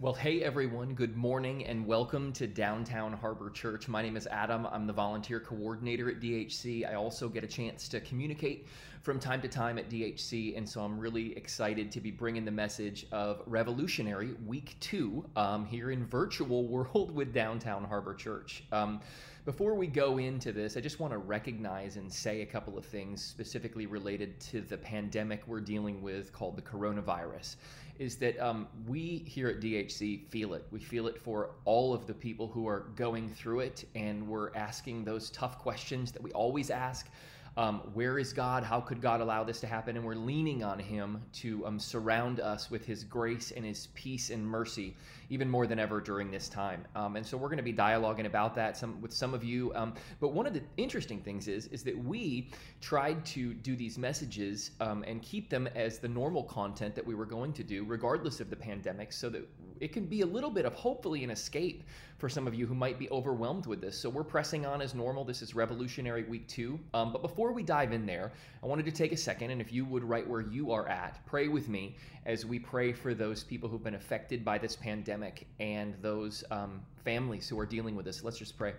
Well, 0.00 0.14
hey 0.14 0.42
everyone, 0.42 0.94
good 0.94 1.14
morning 1.14 1.66
and 1.66 1.86
welcome 1.86 2.32
to 2.32 2.46
Downtown 2.46 3.12
Harbor 3.12 3.50
Church. 3.50 3.86
My 3.86 4.00
name 4.00 4.16
is 4.16 4.26
Adam. 4.28 4.66
I'm 4.72 4.86
the 4.86 4.94
volunteer 4.94 5.40
coordinator 5.40 6.08
at 6.08 6.20
DHC. 6.20 6.90
I 6.90 6.94
also 6.94 7.28
get 7.28 7.44
a 7.44 7.46
chance 7.46 7.86
to 7.88 8.00
communicate 8.00 8.66
from 9.02 9.20
time 9.20 9.42
to 9.42 9.48
time 9.48 9.78
at 9.78 9.90
DHC, 9.90 10.56
and 10.56 10.66
so 10.66 10.80
I'm 10.80 10.98
really 10.98 11.36
excited 11.36 11.92
to 11.92 12.00
be 12.00 12.10
bringing 12.10 12.46
the 12.46 12.50
message 12.50 13.04
of 13.12 13.42
Revolutionary 13.44 14.36
Week 14.46 14.74
2 14.80 15.22
um, 15.36 15.66
here 15.66 15.90
in 15.90 16.06
virtual 16.06 16.66
world 16.66 17.14
with 17.14 17.34
Downtown 17.34 17.84
Harbor 17.84 18.14
Church. 18.14 18.64
Um, 18.72 19.02
before 19.44 19.74
we 19.74 19.86
go 19.86 20.18
into 20.18 20.52
this, 20.52 20.76
I 20.76 20.80
just 20.80 21.00
want 21.00 21.12
to 21.12 21.18
recognize 21.18 21.96
and 21.96 22.10
say 22.10 22.42
a 22.42 22.46
couple 22.46 22.78
of 22.78 22.84
things 22.84 23.22
specifically 23.22 23.86
related 23.86 24.38
to 24.40 24.60
the 24.60 24.76
pandemic 24.76 25.42
we're 25.46 25.60
dealing 25.60 26.00
with 26.00 26.32
called 26.32 26.56
the 26.56 26.62
coronavirus 26.62 27.56
is 28.00 28.16
that 28.16 28.38
um, 28.40 28.66
we 28.88 29.22
here 29.26 29.48
at 29.48 29.60
DHC 29.60 30.26
feel 30.30 30.54
it. 30.54 30.66
We 30.70 30.80
feel 30.80 31.06
it 31.06 31.20
for 31.20 31.50
all 31.66 31.92
of 31.92 32.06
the 32.06 32.14
people 32.14 32.48
who 32.48 32.66
are 32.66 32.86
going 32.96 33.28
through 33.28 33.60
it, 33.60 33.84
and 33.94 34.26
we're 34.26 34.54
asking 34.54 35.04
those 35.04 35.28
tough 35.30 35.58
questions 35.58 36.10
that 36.12 36.22
we 36.22 36.32
always 36.32 36.70
ask. 36.70 37.10
Um, 37.58 37.80
where 37.92 38.18
is 38.18 38.32
God? 38.32 38.64
How 38.64 38.80
could 38.80 39.02
God 39.02 39.20
allow 39.20 39.44
this 39.44 39.60
to 39.60 39.66
happen? 39.66 39.98
And 39.98 40.06
we're 40.06 40.14
leaning 40.14 40.64
on 40.64 40.78
Him 40.78 41.20
to 41.34 41.66
um, 41.66 41.78
surround 41.78 42.40
us 42.40 42.70
with 42.70 42.86
His 42.86 43.04
grace 43.04 43.50
and 43.50 43.66
His 43.66 43.88
peace 43.88 44.30
and 44.30 44.46
mercy, 44.46 44.96
even 45.30 45.48
more 45.48 45.66
than 45.66 45.78
ever 45.78 46.00
during 46.00 46.30
this 46.30 46.48
time. 46.48 46.84
Um, 46.94 47.16
and 47.16 47.24
so 47.24 47.36
we're 47.36 47.48
going 47.48 47.58
to 47.58 47.62
be 47.62 47.72
dialoguing 47.72 48.26
about 48.26 48.54
that 48.56 48.76
some, 48.76 49.00
with 49.00 49.12
some 49.12 49.32
of 49.32 49.42
you. 49.42 49.72
Um, 49.74 49.94
but 50.20 50.28
one 50.32 50.46
of 50.46 50.52
the 50.52 50.62
interesting 50.76 51.20
things 51.20 51.48
is 51.48 51.68
is 51.68 51.82
that 51.84 51.96
we 51.96 52.50
tried 52.80 53.24
to 53.26 53.54
do 53.54 53.76
these 53.76 53.96
messages 53.96 54.72
um, 54.80 55.04
and 55.06 55.22
keep 55.22 55.48
them 55.48 55.68
as 55.74 56.00
the 56.00 56.08
normal 56.08 56.42
content 56.42 56.94
that 56.96 57.06
we 57.06 57.14
were 57.14 57.26
going 57.26 57.52
to 57.54 57.62
do, 57.62 57.84
regardless 57.84 58.40
of 58.40 58.50
the 58.50 58.56
pandemic, 58.56 59.12
so 59.12 59.30
that 59.30 59.48
it 59.80 59.92
can 59.92 60.04
be 60.04 60.20
a 60.20 60.26
little 60.26 60.50
bit 60.50 60.66
of 60.66 60.74
hopefully 60.74 61.24
an 61.24 61.30
escape 61.30 61.84
for 62.18 62.28
some 62.28 62.46
of 62.46 62.54
you 62.54 62.66
who 62.66 62.74
might 62.74 62.98
be 62.98 63.08
overwhelmed 63.10 63.64
with 63.64 63.80
this. 63.80 63.98
So 63.98 64.10
we're 64.10 64.24
pressing 64.24 64.66
on 64.66 64.82
as 64.82 64.94
normal. 64.94 65.24
This 65.24 65.40
is 65.40 65.54
Revolutionary 65.54 66.24
Week 66.24 66.46
2. 66.48 66.78
Um, 66.92 67.12
but 67.12 67.22
before 67.22 67.52
we 67.52 67.62
dive 67.62 67.92
in 67.92 68.04
there, 68.04 68.32
I 68.62 68.66
wanted 68.66 68.84
to 68.84 68.90
take 68.90 69.12
a 69.12 69.16
second, 69.16 69.50
and 69.50 69.60
if 69.60 69.72
you 69.72 69.86
would, 69.86 70.04
right 70.04 70.28
where 70.28 70.42
you 70.42 70.70
are 70.70 70.86
at, 70.86 71.24
pray 71.24 71.48
with 71.48 71.68
me 71.70 71.96
as 72.26 72.44
we 72.44 72.58
pray 72.58 72.92
for 72.92 73.14
those 73.14 73.42
people 73.42 73.70
who've 73.70 73.82
been 73.82 73.94
affected 73.94 74.44
by 74.44 74.58
this 74.58 74.76
pandemic 74.76 75.19
and 75.58 75.94
those 76.02 76.44
um, 76.50 76.82
families 77.04 77.48
who 77.48 77.58
are 77.58 77.66
dealing 77.66 77.96
with 77.96 78.06
this. 78.06 78.22
Let's 78.24 78.38
just 78.38 78.56
pray. 78.56 78.74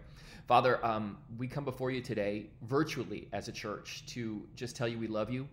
Father, 0.48 0.83
um, 0.86 1.17
we 1.38 1.48
come 1.48 1.66
before 1.66 1.92
you 1.92 2.02
today 2.02 2.48
virtually 2.64 3.28
as 3.31 3.48
a 3.48 3.52
church 3.52 4.03
to 4.08 4.42
just 4.56 4.75
tell 4.75 4.88
you 4.88 4.98
we 4.98 5.08
love 5.08 5.30
you 5.30 5.48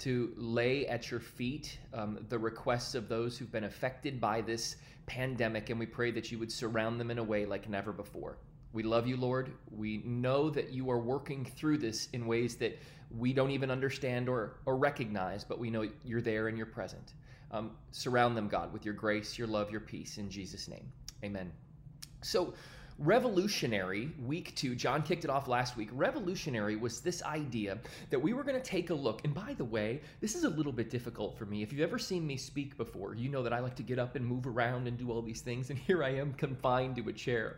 to 0.00 0.32
lay 0.36 0.86
at 0.86 1.10
your 1.10 1.20
feet 1.20 1.78
um, 1.92 2.24
the 2.30 2.38
requests 2.38 2.94
of 2.94 3.08
those 3.08 3.36
who've 3.36 3.52
been 3.52 3.64
affected 3.64 4.20
by 4.20 4.40
this 4.40 4.76
pandemic, 5.06 5.68
and 5.68 5.78
we 5.78 5.86
pray 5.86 6.10
that 6.10 6.32
you 6.32 6.38
would 6.38 6.50
surround 6.50 6.98
them 6.98 7.10
in 7.10 7.18
a 7.18 7.22
way 7.22 7.44
like 7.44 7.68
never 7.68 7.92
before. 7.92 8.38
We 8.72 8.82
love 8.82 9.06
you, 9.06 9.16
Lord. 9.16 9.52
We 9.70 9.98
know 9.98 10.48
that 10.50 10.70
you 10.70 10.90
are 10.90 10.98
working 10.98 11.44
through 11.44 11.78
this 11.78 12.08
in 12.12 12.26
ways 12.26 12.56
that 12.56 12.78
we 13.16 13.32
don't 13.32 13.50
even 13.50 13.70
understand 13.70 14.28
or, 14.28 14.56
or 14.64 14.76
recognize, 14.76 15.44
but 15.44 15.58
we 15.58 15.68
know 15.68 15.86
you're 16.04 16.22
there 16.22 16.48
and 16.48 16.56
you're 16.56 16.66
present. 16.66 17.12
Um, 17.52 17.72
surround 17.90 18.36
them, 18.36 18.48
God, 18.48 18.72
with 18.72 18.84
your 18.84 18.94
grace, 18.94 19.36
your 19.36 19.48
love, 19.48 19.70
your 19.70 19.80
peace. 19.80 20.18
In 20.18 20.30
Jesus' 20.30 20.68
name, 20.68 20.86
amen. 21.24 21.50
So, 22.22 22.54
Revolutionary, 23.00 24.10
week 24.26 24.54
two, 24.56 24.74
John 24.74 25.02
kicked 25.02 25.24
it 25.24 25.30
off 25.30 25.48
last 25.48 25.74
week. 25.74 25.88
Revolutionary 25.90 26.76
was 26.76 27.00
this 27.00 27.22
idea 27.22 27.78
that 28.10 28.18
we 28.18 28.34
were 28.34 28.44
going 28.44 28.60
to 28.60 28.62
take 28.62 28.90
a 28.90 28.94
look. 28.94 29.24
And 29.24 29.32
by 29.32 29.54
the 29.54 29.64
way, 29.64 30.02
this 30.20 30.34
is 30.34 30.44
a 30.44 30.50
little 30.50 30.70
bit 30.70 30.90
difficult 30.90 31.38
for 31.38 31.46
me. 31.46 31.62
If 31.62 31.72
you've 31.72 31.80
ever 31.80 31.98
seen 31.98 32.26
me 32.26 32.36
speak 32.36 32.76
before, 32.76 33.14
you 33.14 33.30
know 33.30 33.42
that 33.42 33.54
I 33.54 33.60
like 33.60 33.74
to 33.76 33.82
get 33.82 33.98
up 33.98 34.16
and 34.16 34.26
move 34.26 34.46
around 34.46 34.86
and 34.86 34.98
do 34.98 35.10
all 35.10 35.22
these 35.22 35.40
things. 35.40 35.70
And 35.70 35.78
here 35.86 36.04
I 36.04 36.10
am 36.10 36.34
confined 36.34 36.96
to 36.96 37.08
a 37.08 37.12
chair. 37.14 37.56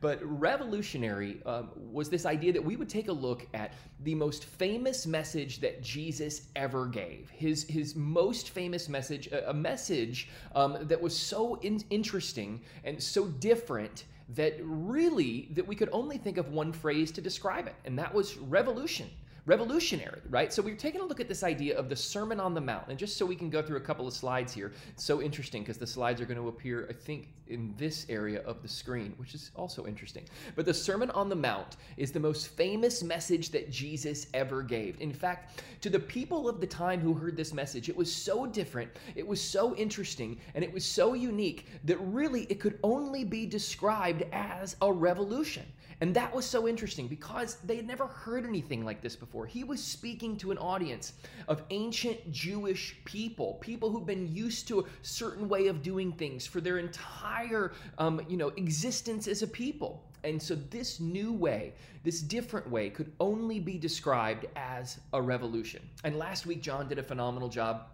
But 0.00 0.18
revolutionary 0.24 1.40
um, 1.46 1.70
was 1.92 2.10
this 2.10 2.26
idea 2.26 2.52
that 2.52 2.64
we 2.64 2.74
would 2.74 2.88
take 2.88 3.06
a 3.06 3.12
look 3.12 3.46
at 3.54 3.74
the 4.00 4.16
most 4.16 4.44
famous 4.44 5.06
message 5.06 5.60
that 5.60 5.84
Jesus 5.84 6.48
ever 6.56 6.86
gave. 6.86 7.30
His, 7.30 7.62
his 7.68 7.94
most 7.94 8.50
famous 8.50 8.88
message, 8.88 9.28
a, 9.28 9.50
a 9.50 9.54
message 9.54 10.30
um, 10.56 10.78
that 10.80 11.00
was 11.00 11.16
so 11.16 11.60
in- 11.60 11.84
interesting 11.90 12.60
and 12.82 13.00
so 13.00 13.28
different 13.28 14.06
that 14.34 14.56
really 14.62 15.48
that 15.52 15.66
we 15.66 15.74
could 15.74 15.88
only 15.92 16.16
think 16.18 16.38
of 16.38 16.50
one 16.50 16.72
phrase 16.72 17.10
to 17.12 17.20
describe 17.20 17.66
it 17.66 17.74
and 17.84 17.98
that 17.98 18.12
was 18.12 18.36
revolution 18.38 19.10
revolutionary, 19.46 20.20
right? 20.28 20.52
So 20.52 20.62
we 20.62 20.72
are 20.72 20.76
taking 20.76 21.00
a 21.00 21.04
look 21.04 21.20
at 21.20 21.28
this 21.28 21.42
idea 21.42 21.76
of 21.76 21.88
the 21.88 21.96
Sermon 21.96 22.40
on 22.40 22.54
the 22.54 22.60
Mount. 22.60 22.88
And 22.88 22.98
just 22.98 23.16
so 23.16 23.24
we 23.26 23.36
can 23.36 23.50
go 23.50 23.62
through 23.62 23.78
a 23.78 23.80
couple 23.80 24.06
of 24.06 24.14
slides 24.14 24.52
here, 24.52 24.72
it's 24.92 25.04
so 25.04 25.22
interesting 25.22 25.62
because 25.62 25.78
the 25.78 25.86
slides 25.86 26.20
are 26.20 26.26
going 26.26 26.38
to 26.38 26.48
appear, 26.48 26.86
I 26.88 26.92
think, 26.92 27.28
in 27.48 27.74
this 27.76 28.06
area 28.08 28.42
of 28.42 28.62
the 28.62 28.68
screen, 28.68 29.12
which 29.16 29.34
is 29.34 29.50
also 29.56 29.86
interesting. 29.86 30.24
But 30.54 30.66
the 30.66 30.74
Sermon 30.74 31.10
on 31.10 31.28
the 31.28 31.36
Mount 31.36 31.76
is 31.96 32.12
the 32.12 32.20
most 32.20 32.48
famous 32.48 33.02
message 33.02 33.50
that 33.50 33.70
Jesus 33.70 34.28
ever 34.34 34.62
gave. 34.62 35.00
In 35.00 35.12
fact, 35.12 35.62
to 35.80 35.90
the 35.90 35.98
people 35.98 36.48
of 36.48 36.60
the 36.60 36.66
time 36.66 37.00
who 37.00 37.12
heard 37.12 37.36
this 37.36 37.52
message, 37.52 37.88
it 37.88 37.96
was 37.96 38.14
so 38.14 38.46
different, 38.46 38.90
it 39.16 39.26
was 39.26 39.40
so 39.40 39.74
interesting, 39.74 40.38
and 40.54 40.62
it 40.62 40.72
was 40.72 40.84
so 40.84 41.14
unique 41.14 41.66
that 41.84 41.98
really 41.98 42.42
it 42.44 42.60
could 42.60 42.78
only 42.82 43.24
be 43.24 43.46
described 43.46 44.22
as 44.32 44.76
a 44.82 44.92
revolution. 44.92 45.64
And 46.00 46.14
that 46.14 46.34
was 46.34 46.46
so 46.46 46.66
interesting 46.66 47.08
because 47.08 47.56
they 47.56 47.76
had 47.76 47.86
never 47.86 48.06
heard 48.06 48.46
anything 48.46 48.84
like 48.84 49.02
this 49.02 49.16
before. 49.16 49.44
He 49.44 49.64
was 49.64 49.82
speaking 49.82 50.36
to 50.38 50.50
an 50.50 50.58
audience 50.58 51.12
of 51.46 51.62
ancient 51.70 52.32
Jewish 52.32 52.96
people, 53.04 53.58
people 53.60 53.90
who've 53.90 54.06
been 54.06 54.34
used 54.34 54.66
to 54.68 54.80
a 54.80 54.84
certain 55.02 55.48
way 55.48 55.66
of 55.66 55.82
doing 55.82 56.12
things 56.12 56.46
for 56.46 56.60
their 56.60 56.78
entire, 56.78 57.72
um, 57.98 58.22
you 58.28 58.38
know, 58.38 58.48
existence 58.56 59.28
as 59.28 59.42
a 59.42 59.46
people. 59.46 60.02
And 60.24 60.40
so 60.40 60.54
this 60.54 61.00
new 61.00 61.32
way, 61.32 61.74
this 62.02 62.20
different 62.20 62.68
way, 62.70 62.90
could 62.90 63.12
only 63.20 63.58
be 63.60 63.78
described 63.78 64.46
as 64.56 65.00
a 65.12 65.20
revolution. 65.20 65.82
And 66.04 66.16
last 66.16 66.46
week, 66.46 66.62
John 66.62 66.88
did 66.88 66.98
a 66.98 67.02
phenomenal 67.02 67.48
job 67.48 67.88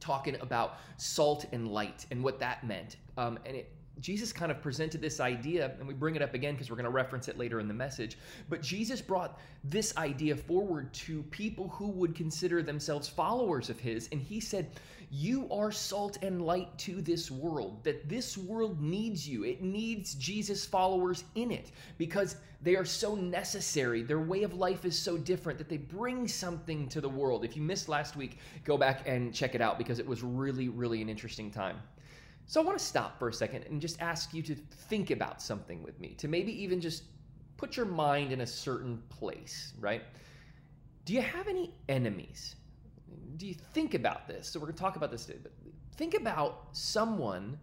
talking 0.00 0.36
about 0.40 0.78
salt 0.98 1.46
and 1.52 1.68
light 1.68 2.06
and 2.10 2.22
what 2.22 2.38
that 2.40 2.66
meant. 2.66 2.96
Um, 3.16 3.38
and 3.46 3.56
it 3.56 3.72
Jesus 4.00 4.32
kind 4.32 4.52
of 4.52 4.60
presented 4.60 5.00
this 5.00 5.20
idea, 5.20 5.72
and 5.78 5.88
we 5.88 5.94
bring 5.94 6.16
it 6.16 6.22
up 6.22 6.34
again 6.34 6.54
because 6.54 6.70
we're 6.70 6.76
going 6.76 6.84
to 6.84 6.90
reference 6.90 7.28
it 7.28 7.38
later 7.38 7.60
in 7.60 7.68
the 7.68 7.74
message. 7.74 8.18
But 8.48 8.60
Jesus 8.60 9.00
brought 9.00 9.40
this 9.64 9.96
idea 9.96 10.36
forward 10.36 10.92
to 10.94 11.22
people 11.24 11.68
who 11.68 11.88
would 11.88 12.14
consider 12.14 12.62
themselves 12.62 13.08
followers 13.08 13.70
of 13.70 13.80
his. 13.80 14.08
And 14.12 14.20
he 14.20 14.38
said, 14.38 14.70
You 15.10 15.48
are 15.50 15.72
salt 15.72 16.18
and 16.22 16.42
light 16.42 16.76
to 16.78 17.00
this 17.00 17.30
world, 17.30 17.82
that 17.84 18.06
this 18.06 18.36
world 18.36 18.82
needs 18.82 19.26
you. 19.26 19.44
It 19.44 19.62
needs 19.62 20.14
Jesus' 20.16 20.66
followers 20.66 21.24
in 21.34 21.50
it 21.50 21.72
because 21.96 22.36
they 22.60 22.76
are 22.76 22.84
so 22.84 23.14
necessary. 23.14 24.02
Their 24.02 24.20
way 24.20 24.42
of 24.42 24.52
life 24.52 24.84
is 24.84 24.98
so 24.98 25.16
different 25.16 25.58
that 25.58 25.70
they 25.70 25.78
bring 25.78 26.28
something 26.28 26.88
to 26.90 27.00
the 27.00 27.08
world. 27.08 27.44
If 27.44 27.56
you 27.56 27.62
missed 27.62 27.88
last 27.88 28.14
week, 28.14 28.38
go 28.64 28.76
back 28.76 29.02
and 29.06 29.32
check 29.32 29.54
it 29.54 29.62
out 29.62 29.78
because 29.78 29.98
it 29.98 30.06
was 30.06 30.22
really, 30.22 30.68
really 30.68 31.00
an 31.00 31.08
interesting 31.08 31.50
time. 31.50 31.78
So 32.46 32.60
I 32.60 32.64
want 32.64 32.78
to 32.78 32.84
stop 32.84 33.18
for 33.18 33.28
a 33.28 33.32
second 33.32 33.64
and 33.64 33.80
just 33.80 34.00
ask 34.00 34.32
you 34.32 34.40
to 34.42 34.54
think 34.54 35.10
about 35.10 35.42
something 35.42 35.82
with 35.82 35.98
me, 36.00 36.14
to 36.18 36.28
maybe 36.28 36.52
even 36.62 36.80
just 36.80 37.02
put 37.56 37.76
your 37.76 37.86
mind 37.86 38.32
in 38.32 38.42
a 38.42 38.46
certain 38.46 39.02
place, 39.08 39.72
right? 39.80 40.02
Do 41.04 41.12
you 41.12 41.22
have 41.22 41.48
any 41.48 41.74
enemies? 41.88 42.54
Do 43.36 43.46
you 43.46 43.54
think 43.54 43.94
about 43.94 44.28
this? 44.28 44.48
So 44.48 44.60
we're 44.60 44.66
going 44.66 44.76
to 44.76 44.80
talk 44.80 44.96
about 44.96 45.10
this 45.10 45.26
today, 45.26 45.38
but 45.42 45.52
think 45.96 46.14
about 46.14 46.68
someone 46.72 47.58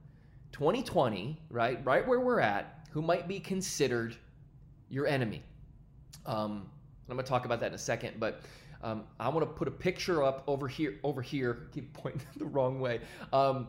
2020, 0.52 1.40
right? 1.50 1.84
Right 1.86 2.06
where 2.06 2.20
we're 2.20 2.42
at, 2.42 2.88
who 2.92 3.02
might 3.02 3.28
be 3.28 3.40
considered 3.40 4.18
your 4.90 5.08
enemy. 5.08 5.44
Um, 6.26 6.70
I'm 7.10 7.16
going 7.16 7.24
to 7.24 7.30
talk 7.30 7.46
about 7.46 7.60
that 7.62 7.68
in 7.68 7.74
a 7.74 7.78
second, 7.78 8.20
but 8.20 8.42
um, 8.82 9.04
I 9.20 9.30
want 9.30 9.48
to 9.48 9.54
put 9.54 9.68
a 9.68 9.72
picture 9.72 10.24
up 10.24 10.44
over 10.46 10.68
here. 10.68 11.00
Over 11.04 11.22
here, 11.22 11.68
keep 11.74 11.94
pointing 11.94 12.22
the 12.38 12.46
wrong 12.46 12.82
way. 12.82 13.00
Um, 13.32 13.68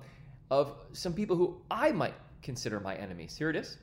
of 0.51 0.75
some 0.93 1.13
people 1.13 1.37
who 1.37 1.61
I 1.71 1.93
might 1.93 2.15
consider 2.43 2.81
my 2.81 2.95
enemies. 2.97 3.37
Here 3.37 3.51
it 3.51 3.57
is. 3.57 3.79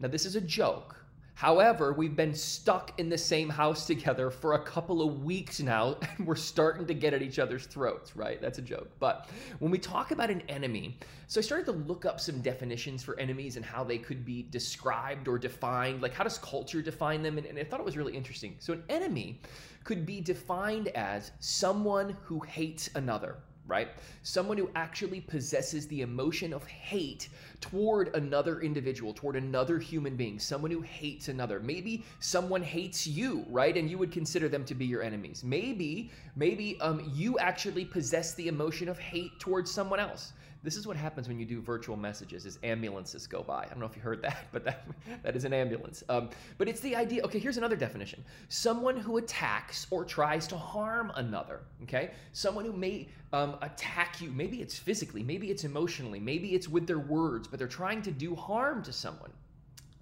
Now, 0.00 0.08
this 0.08 0.24
is 0.24 0.36
a 0.36 0.40
joke. 0.40 0.96
However, 1.34 1.92
we've 1.92 2.14
been 2.14 2.32
stuck 2.32 2.98
in 3.00 3.08
the 3.08 3.18
same 3.18 3.48
house 3.48 3.88
together 3.88 4.30
for 4.30 4.54
a 4.54 4.58
couple 4.60 5.02
of 5.02 5.24
weeks 5.24 5.58
now, 5.58 5.96
and 6.16 6.26
we're 6.26 6.36
starting 6.36 6.86
to 6.86 6.94
get 6.94 7.12
at 7.12 7.22
each 7.22 7.40
other's 7.40 7.66
throats, 7.66 8.16
right? 8.16 8.40
That's 8.40 8.58
a 8.58 8.62
joke. 8.62 8.88
But 9.00 9.28
when 9.58 9.72
we 9.72 9.78
talk 9.78 10.12
about 10.12 10.30
an 10.30 10.42
enemy, 10.48 10.96
so 11.26 11.40
I 11.40 11.42
started 11.42 11.66
to 11.66 11.72
look 11.72 12.04
up 12.04 12.20
some 12.20 12.40
definitions 12.40 13.02
for 13.02 13.18
enemies 13.18 13.56
and 13.56 13.64
how 13.64 13.82
they 13.82 13.98
could 13.98 14.24
be 14.24 14.46
described 14.50 15.26
or 15.26 15.36
defined. 15.36 16.02
Like, 16.02 16.14
how 16.14 16.22
does 16.22 16.38
culture 16.38 16.80
define 16.80 17.22
them? 17.22 17.36
And, 17.36 17.46
and 17.48 17.58
I 17.58 17.64
thought 17.64 17.80
it 17.80 17.86
was 17.86 17.96
really 17.96 18.16
interesting. 18.16 18.54
So, 18.60 18.72
an 18.72 18.84
enemy 18.88 19.40
could 19.82 20.06
be 20.06 20.20
defined 20.20 20.88
as 20.88 21.32
someone 21.40 22.16
who 22.22 22.38
hates 22.40 22.90
another 22.94 23.38
right? 23.66 23.88
Someone 24.22 24.58
who 24.58 24.70
actually 24.74 25.20
possesses 25.20 25.86
the 25.88 26.02
emotion 26.02 26.52
of 26.52 26.66
hate 26.66 27.28
toward 27.60 28.14
another 28.14 28.60
individual, 28.60 29.14
toward 29.14 29.36
another 29.36 29.78
human 29.78 30.16
being, 30.16 30.38
someone 30.38 30.70
who 30.70 30.82
hates 30.82 31.28
another. 31.28 31.60
Maybe 31.60 32.04
someone 32.20 32.62
hates 32.62 33.06
you, 33.06 33.44
right? 33.48 33.76
And 33.76 33.88
you 33.88 33.96
would 33.98 34.12
consider 34.12 34.48
them 34.48 34.64
to 34.66 34.74
be 34.74 34.84
your 34.84 35.02
enemies. 35.02 35.42
Maybe, 35.42 36.10
maybe 36.36 36.78
um, 36.80 37.10
you 37.14 37.38
actually 37.38 37.84
possess 37.84 38.34
the 38.34 38.48
emotion 38.48 38.88
of 38.88 38.98
hate 38.98 39.38
towards 39.40 39.70
someone 39.70 40.00
else. 40.00 40.32
This 40.64 40.76
is 40.76 40.86
what 40.86 40.96
happens 40.96 41.28
when 41.28 41.38
you 41.38 41.44
do 41.44 41.60
virtual 41.60 41.94
messages: 41.94 42.46
is 42.46 42.58
ambulances 42.62 43.26
go 43.26 43.42
by. 43.42 43.64
I 43.64 43.68
don't 43.68 43.80
know 43.80 43.86
if 43.86 43.94
you 43.94 44.00
heard 44.00 44.22
that, 44.22 44.46
but 44.52 44.64
that 44.64 44.88
that 45.22 45.36
is 45.36 45.44
an 45.44 45.52
ambulance. 45.52 46.02
Um, 46.08 46.30
but 46.56 46.68
it's 46.68 46.80
the 46.80 46.96
idea. 46.96 47.22
Okay, 47.24 47.38
here's 47.38 47.58
another 47.58 47.76
definition: 47.76 48.24
someone 48.48 48.96
who 48.96 49.18
attacks 49.18 49.86
or 49.90 50.06
tries 50.06 50.46
to 50.48 50.56
harm 50.56 51.12
another. 51.16 51.60
Okay, 51.82 52.12
someone 52.32 52.64
who 52.64 52.72
may 52.72 53.08
um, 53.34 53.56
attack 53.62 54.20
you. 54.20 54.30
Maybe 54.30 54.62
it's 54.62 54.78
physically, 54.78 55.24
maybe 55.24 55.50
it's 55.50 55.64
emotionally, 55.64 56.20
maybe 56.20 56.54
it's 56.54 56.68
with 56.68 56.86
their 56.86 57.00
words, 57.00 57.48
but 57.48 57.58
they're 57.58 57.66
trying 57.66 58.00
to 58.02 58.12
do 58.12 58.34
harm 58.36 58.82
to 58.84 58.92
someone. 58.92 59.32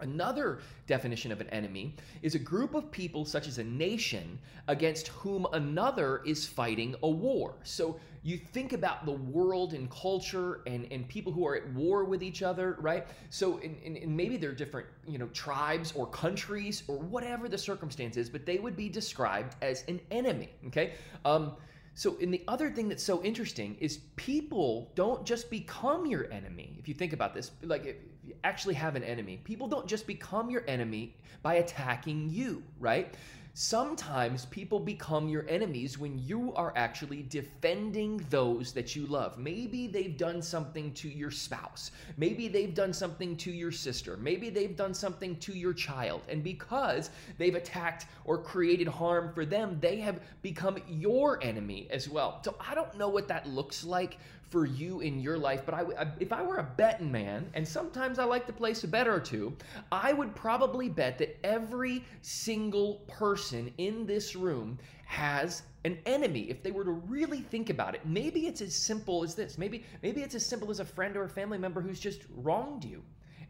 Another 0.00 0.58
definition 0.86 1.32
of 1.32 1.40
an 1.40 1.48
enemy 1.50 1.94
is 2.22 2.34
a 2.34 2.38
group 2.38 2.74
of 2.74 2.90
people, 2.90 3.24
such 3.24 3.46
as 3.46 3.58
a 3.58 3.64
nation, 3.64 4.38
against 4.68 5.08
whom 5.08 5.46
another 5.52 6.22
is 6.26 6.46
fighting 6.46 6.94
a 7.04 7.08
war. 7.08 7.54
So 7.62 7.98
you 8.24 8.36
think 8.36 8.72
about 8.72 9.06
the 9.06 9.12
world 9.12 9.72
and 9.72 9.88
culture 9.90 10.60
and, 10.66 10.86
and 10.90 11.08
people 11.08 11.32
who 11.32 11.46
are 11.46 11.56
at 11.56 11.72
war 11.72 12.04
with 12.04 12.22
each 12.22 12.42
other, 12.42 12.76
right? 12.80 13.06
So 13.30 13.60
maybe 14.04 14.36
they're 14.36 14.52
different, 14.52 14.88
you 15.06 15.18
know, 15.18 15.28
tribes 15.28 15.92
or 15.92 16.06
countries 16.06 16.82
or 16.88 16.98
whatever 16.98 17.48
the 17.48 17.58
circumstance 17.58 18.16
is, 18.16 18.28
but 18.28 18.44
they 18.44 18.58
would 18.58 18.76
be 18.76 18.88
described 18.88 19.54
as 19.62 19.84
an 19.88 20.00
enemy. 20.10 20.50
Okay. 20.66 20.94
Um, 21.24 21.52
so, 21.94 22.16
and 22.20 22.32
the 22.32 22.42
other 22.48 22.70
thing 22.70 22.88
that's 22.88 23.02
so 23.02 23.22
interesting 23.22 23.76
is 23.78 23.98
people 24.16 24.90
don't 24.94 25.26
just 25.26 25.50
become 25.50 26.06
your 26.06 26.32
enemy. 26.32 26.76
If 26.78 26.88
you 26.88 26.94
think 26.94 27.12
about 27.12 27.34
this, 27.34 27.50
like 27.62 27.84
if 27.84 27.96
you 28.24 28.34
actually 28.44 28.74
have 28.74 28.96
an 28.96 29.04
enemy, 29.04 29.40
people 29.44 29.68
don't 29.68 29.86
just 29.86 30.06
become 30.06 30.48
your 30.48 30.64
enemy 30.66 31.14
by 31.42 31.54
attacking 31.54 32.30
you, 32.30 32.62
right? 32.80 33.14
Sometimes 33.54 34.46
people 34.46 34.80
become 34.80 35.28
your 35.28 35.46
enemies 35.46 35.98
when 35.98 36.18
you 36.26 36.54
are 36.54 36.72
actually 36.74 37.24
defending 37.24 38.24
those 38.30 38.72
that 38.72 38.96
you 38.96 39.04
love. 39.04 39.36
Maybe 39.36 39.86
they've 39.86 40.16
done 40.16 40.40
something 40.40 40.90
to 40.94 41.08
your 41.10 41.30
spouse. 41.30 41.90
Maybe 42.16 42.48
they've 42.48 42.74
done 42.74 42.94
something 42.94 43.36
to 43.36 43.52
your 43.52 43.70
sister. 43.70 44.16
Maybe 44.16 44.48
they've 44.48 44.74
done 44.74 44.94
something 44.94 45.36
to 45.36 45.52
your 45.52 45.74
child. 45.74 46.22
And 46.30 46.42
because 46.42 47.10
they've 47.36 47.54
attacked 47.54 48.06
or 48.24 48.38
created 48.38 48.88
harm 48.88 49.34
for 49.34 49.44
them, 49.44 49.76
they 49.82 49.96
have 49.96 50.20
become 50.40 50.78
your 50.88 51.38
enemy 51.44 51.88
as 51.90 52.08
well. 52.08 52.40
So 52.42 52.54
I 52.58 52.74
don't 52.74 52.96
know 52.96 53.10
what 53.10 53.28
that 53.28 53.46
looks 53.46 53.84
like 53.84 54.16
for 54.52 54.66
you 54.66 55.00
in 55.00 55.18
your 55.18 55.38
life. 55.38 55.62
But 55.64 55.74
I, 55.74 56.06
if 56.20 56.32
I 56.32 56.42
were 56.42 56.58
a 56.58 56.62
betting 56.76 57.10
man, 57.10 57.50
and 57.54 57.66
sometimes 57.66 58.18
I 58.18 58.24
like 58.24 58.46
to 58.46 58.52
place 58.52 58.84
a 58.84 58.88
bet 58.88 59.08
or 59.08 59.18
two, 59.18 59.56
I 59.90 60.12
would 60.12 60.36
probably 60.36 60.90
bet 60.90 61.18
that 61.18 61.38
every 61.42 62.04
single 62.20 62.96
person 63.08 63.72
in 63.78 64.04
this 64.06 64.36
room 64.36 64.78
has 65.06 65.62
an 65.84 65.98
enemy 66.06 66.42
if 66.48 66.62
they 66.62 66.70
were 66.70 66.84
to 66.84 66.92
really 66.92 67.40
think 67.40 67.68
about 67.68 67.94
it 67.94 68.00
maybe 68.06 68.46
it's 68.46 68.62
as 68.62 68.74
simple 68.74 69.22
as 69.22 69.34
this 69.34 69.58
maybe 69.58 69.84
maybe 70.02 70.22
it's 70.22 70.34
as 70.34 70.46
simple 70.46 70.70
as 70.70 70.80
a 70.80 70.84
friend 70.84 71.16
or 71.16 71.24
a 71.24 71.28
family 71.28 71.58
member 71.58 71.80
who's 71.80 72.00
just 72.00 72.22
wronged 72.36 72.84
you 72.84 73.02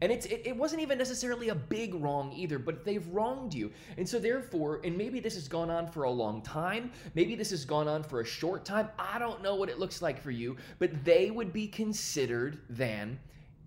and 0.02 0.10
it's 0.10 0.26
it, 0.26 0.42
it, 0.44 0.56
wasn't 0.56 0.82
even 0.82 0.98
necessarily 0.98 1.50
a 1.50 1.54
big 1.54 1.94
wrong 1.94 2.32
either, 2.32 2.58
but 2.58 2.84
they've 2.84 3.06
wronged 3.14 3.54
you. 3.54 3.70
And 3.96 4.06
so 4.06 4.18
therefore, 4.18 4.80
and 4.82 4.98
maybe 4.98 5.20
this 5.20 5.34
has 5.34 5.46
gone 5.46 5.70
on 5.70 5.86
for 5.86 6.02
a 6.02 6.10
long 6.10 6.42
time, 6.42 6.90
maybe 7.14 7.36
this 7.36 7.50
has 7.50 7.64
gone 7.64 7.86
on 7.86 8.02
for 8.02 8.20
a 8.20 8.24
short 8.24 8.64
time. 8.64 8.88
I 8.98 9.20
don't 9.20 9.44
know 9.44 9.54
what 9.54 9.68
it 9.68 9.78
looks 9.78 10.02
like 10.02 10.20
for 10.20 10.32
you, 10.32 10.56
but 10.80 11.04
they 11.04 11.30
would 11.30 11.52
be 11.52 11.68
considered 11.68 12.62
then 12.68 13.16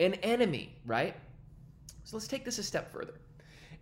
an 0.01 0.15
enemy, 0.15 0.75
right? 0.85 1.15
So 2.03 2.17
let's 2.17 2.27
take 2.27 2.43
this 2.43 2.59
a 2.59 2.63
step 2.63 2.91
further. 2.91 3.13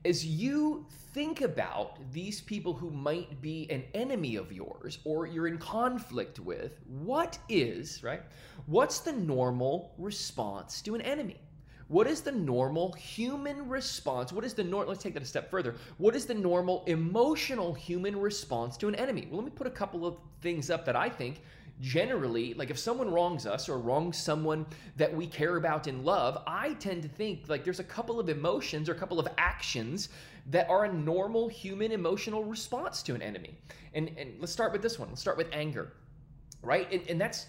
As 0.05 0.23
you 0.23 0.85
think 1.15 1.41
about 1.41 1.97
these 2.11 2.39
people 2.39 2.73
who 2.73 2.91
might 2.91 3.41
be 3.41 3.65
an 3.71 3.83
enemy 3.95 4.35
of 4.35 4.51
yours 4.51 4.99
or 5.05 5.25
you're 5.25 5.47
in 5.47 5.57
conflict 5.57 6.39
with, 6.39 6.81
what 6.87 7.39
is, 7.49 8.03
right? 8.03 8.21
What's 8.67 8.99
the 8.99 9.13
normal 9.13 9.95
response 9.97 10.83
to 10.83 10.93
an 10.93 11.01
enemy? 11.01 11.39
What 11.87 12.07
is 12.07 12.21
the 12.21 12.31
normal 12.31 12.93
human 12.93 13.67
response? 13.67 14.31
What 14.31 14.45
is 14.45 14.53
the 14.53 14.63
normal, 14.63 14.89
let's 14.89 15.03
take 15.03 15.13
that 15.13 15.23
a 15.23 15.25
step 15.25 15.51
further. 15.51 15.75
What 15.97 16.15
is 16.15 16.25
the 16.25 16.33
normal 16.33 16.83
emotional 16.87 17.73
human 17.73 18.19
response 18.19 18.77
to 18.77 18.87
an 18.87 18.95
enemy? 18.95 19.27
Well, 19.29 19.41
let 19.41 19.45
me 19.45 19.51
put 19.55 19.67
a 19.67 19.71
couple 19.71 20.05
of 20.05 20.17
things 20.41 20.69
up 20.69 20.85
that 20.85 20.95
I 20.95 21.09
think 21.09 21.41
generally, 21.81 22.53
like 22.53 22.69
if 22.69 22.79
someone 22.79 23.11
wrongs 23.11 23.45
us 23.45 23.67
or 23.67 23.79
wrongs 23.79 24.17
someone 24.17 24.65
that 24.95 25.13
we 25.13 25.27
care 25.27 25.57
about 25.57 25.87
and 25.87 26.05
love, 26.05 26.41
I 26.47 26.73
tend 26.75 27.03
to 27.03 27.09
think 27.09 27.49
like 27.49 27.63
there's 27.63 27.79
a 27.79 27.83
couple 27.83 28.19
of 28.19 28.29
emotions 28.29 28.89
or 28.89 28.93
a 28.93 28.97
couple 28.97 29.19
of 29.19 29.27
actions 29.37 30.09
that 30.49 30.69
are 30.69 30.85
a 30.85 30.93
normal 30.93 31.47
human 31.47 31.91
emotional 31.91 32.43
response 32.43 33.01
to 33.03 33.15
an 33.15 33.21
enemy. 33.21 33.55
And, 33.93 34.11
and 34.17 34.33
let's 34.39 34.51
start 34.51 34.71
with 34.71 34.81
this 34.81 34.99
one. 34.99 35.09
Let's 35.09 35.21
start 35.21 35.37
with 35.37 35.47
anger, 35.51 35.93
right? 36.61 36.91
And, 36.91 37.01
and 37.09 37.19
that's 37.19 37.47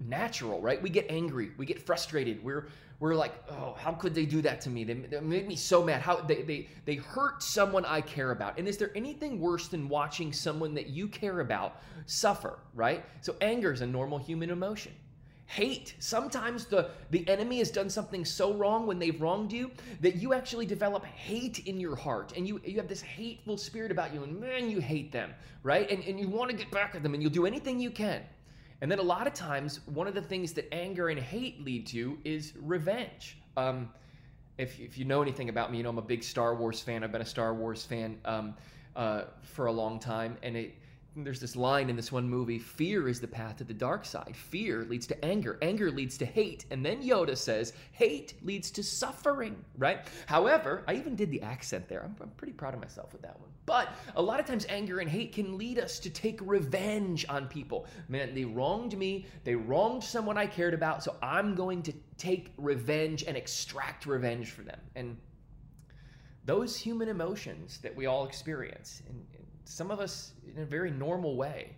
natural, 0.00 0.60
right? 0.60 0.80
We 0.80 0.90
get 0.90 1.06
angry, 1.10 1.50
we 1.56 1.66
get 1.66 1.80
frustrated, 1.80 2.42
we're 2.42 2.66
we're 2.98 3.14
like, 3.14 3.34
oh, 3.50 3.76
how 3.78 3.92
could 3.92 4.14
they 4.14 4.24
do 4.24 4.40
that 4.40 4.62
to 4.62 4.70
me? 4.70 4.82
They, 4.82 4.94
they 4.94 5.20
made 5.20 5.46
me 5.46 5.54
so 5.54 5.84
mad. 5.84 6.00
How 6.00 6.16
they, 6.16 6.42
they 6.42 6.68
they 6.86 6.94
hurt 6.94 7.42
someone 7.42 7.84
I 7.84 8.00
care 8.00 8.30
about. 8.30 8.58
And 8.58 8.66
is 8.66 8.78
there 8.78 8.90
anything 8.94 9.38
worse 9.38 9.68
than 9.68 9.88
watching 9.88 10.32
someone 10.32 10.72
that 10.74 10.86
you 10.88 11.06
care 11.06 11.40
about 11.40 11.82
suffer, 12.06 12.58
right? 12.74 13.04
So 13.20 13.36
anger 13.40 13.72
is 13.72 13.82
a 13.82 13.86
normal 13.86 14.16
human 14.18 14.48
emotion. 14.50 14.92
Hate. 15.46 15.94
Sometimes 16.00 16.66
the, 16.66 16.90
the 17.10 17.26
enemy 17.28 17.58
has 17.58 17.70
done 17.70 17.88
something 17.88 18.24
so 18.24 18.52
wrong 18.54 18.84
when 18.84 18.98
they've 18.98 19.20
wronged 19.20 19.52
you 19.52 19.70
that 20.00 20.16
you 20.16 20.34
actually 20.34 20.66
develop 20.66 21.04
hate 21.04 21.66
in 21.66 21.78
your 21.78 21.94
heart 21.94 22.32
and 22.36 22.48
you, 22.48 22.60
you 22.64 22.76
have 22.78 22.88
this 22.88 23.00
hateful 23.00 23.56
spirit 23.56 23.92
about 23.92 24.12
you 24.12 24.24
and 24.24 24.40
man, 24.40 24.68
you 24.68 24.80
hate 24.80 25.12
them, 25.12 25.32
right? 25.62 25.88
And, 25.88 26.02
and 26.02 26.18
you 26.18 26.28
want 26.28 26.50
to 26.50 26.56
get 26.56 26.70
back 26.72 26.96
at 26.96 27.02
them 27.04 27.14
and 27.14 27.22
you'll 27.22 27.32
do 27.32 27.46
anything 27.46 27.78
you 27.78 27.92
can. 27.92 28.22
And 28.80 28.90
then 28.90 28.98
a 28.98 29.02
lot 29.02 29.26
of 29.26 29.32
times, 29.32 29.80
one 29.86 30.06
of 30.06 30.14
the 30.14 30.22
things 30.22 30.52
that 30.52 30.72
anger 30.72 31.08
and 31.08 31.18
hate 31.18 31.64
lead 31.64 31.86
to 31.88 32.18
is 32.24 32.52
revenge. 32.60 33.38
Um, 33.56 33.90
if, 34.58 34.78
if 34.80 34.98
you 34.98 35.04
know 35.04 35.22
anything 35.22 35.48
about 35.48 35.70
me, 35.70 35.78
you 35.78 35.82
know 35.82 35.90
I'm 35.90 35.98
a 35.98 36.02
big 36.02 36.22
Star 36.22 36.54
Wars 36.54 36.80
fan. 36.80 37.02
I've 37.02 37.12
been 37.12 37.22
a 37.22 37.26
Star 37.26 37.54
Wars 37.54 37.84
fan 37.84 38.18
um, 38.24 38.54
uh, 38.94 39.24
for 39.42 39.66
a 39.66 39.72
long 39.72 39.98
time, 39.98 40.36
and 40.42 40.56
it 40.56 40.74
there's 41.24 41.40
this 41.40 41.56
line 41.56 41.88
in 41.88 41.96
this 41.96 42.12
one 42.12 42.28
movie 42.28 42.58
fear 42.58 43.08
is 43.08 43.20
the 43.20 43.26
path 43.26 43.56
to 43.56 43.64
the 43.64 43.72
dark 43.72 44.04
side. 44.04 44.36
Fear 44.36 44.84
leads 44.84 45.06
to 45.06 45.24
anger. 45.24 45.58
Anger 45.62 45.90
leads 45.90 46.18
to 46.18 46.26
hate. 46.26 46.66
And 46.70 46.84
then 46.84 47.02
yoda 47.02 47.36
says 47.36 47.72
hate 47.92 48.34
leads 48.42 48.70
to 48.72 48.82
suffering 48.82 49.56
right? 49.78 50.00
However 50.26 50.84
i 50.86 50.94
even 50.94 51.16
did 51.16 51.30
the 51.30 51.40
accent 51.42 51.88
there. 51.88 52.02
I'm, 52.04 52.14
I'm 52.20 52.30
pretty 52.30 52.52
proud 52.52 52.74
of 52.74 52.80
myself 52.80 53.12
with 53.12 53.22
that 53.22 53.38
one. 53.40 53.50
But 53.64 53.88
a 54.14 54.22
lot 54.22 54.40
of 54.40 54.46
times 54.46 54.66
anger 54.68 55.00
and 55.00 55.08
hate 55.08 55.32
can 55.32 55.56
lead 55.56 55.78
us 55.78 55.98
to 56.00 56.10
take 56.10 56.38
revenge 56.42 57.24
on 57.28 57.46
people. 57.48 57.86
Man 58.08 58.34
they 58.34 58.44
wronged 58.44 58.96
me. 58.98 59.26
They 59.44 59.54
wronged 59.54 60.04
someone 60.04 60.36
i 60.36 60.46
cared 60.46 60.74
about. 60.74 61.02
So 61.02 61.16
i'm 61.22 61.54
going 61.54 61.82
to 61.84 61.92
take 62.18 62.52
revenge 62.58 63.24
and 63.24 63.36
extract 63.36 64.06
revenge 64.06 64.50
for 64.50 64.62
them. 64.62 64.80
And 64.94 65.16
those 66.44 66.76
human 66.76 67.08
emotions 67.08 67.78
that 67.78 67.94
we 67.94 68.06
all 68.06 68.24
experience 68.24 69.02
and, 69.08 69.26
some 69.68 69.90
of 69.90 70.00
us 70.00 70.32
in 70.54 70.62
a 70.62 70.66
very 70.66 70.90
normal 70.90 71.36
way. 71.36 71.76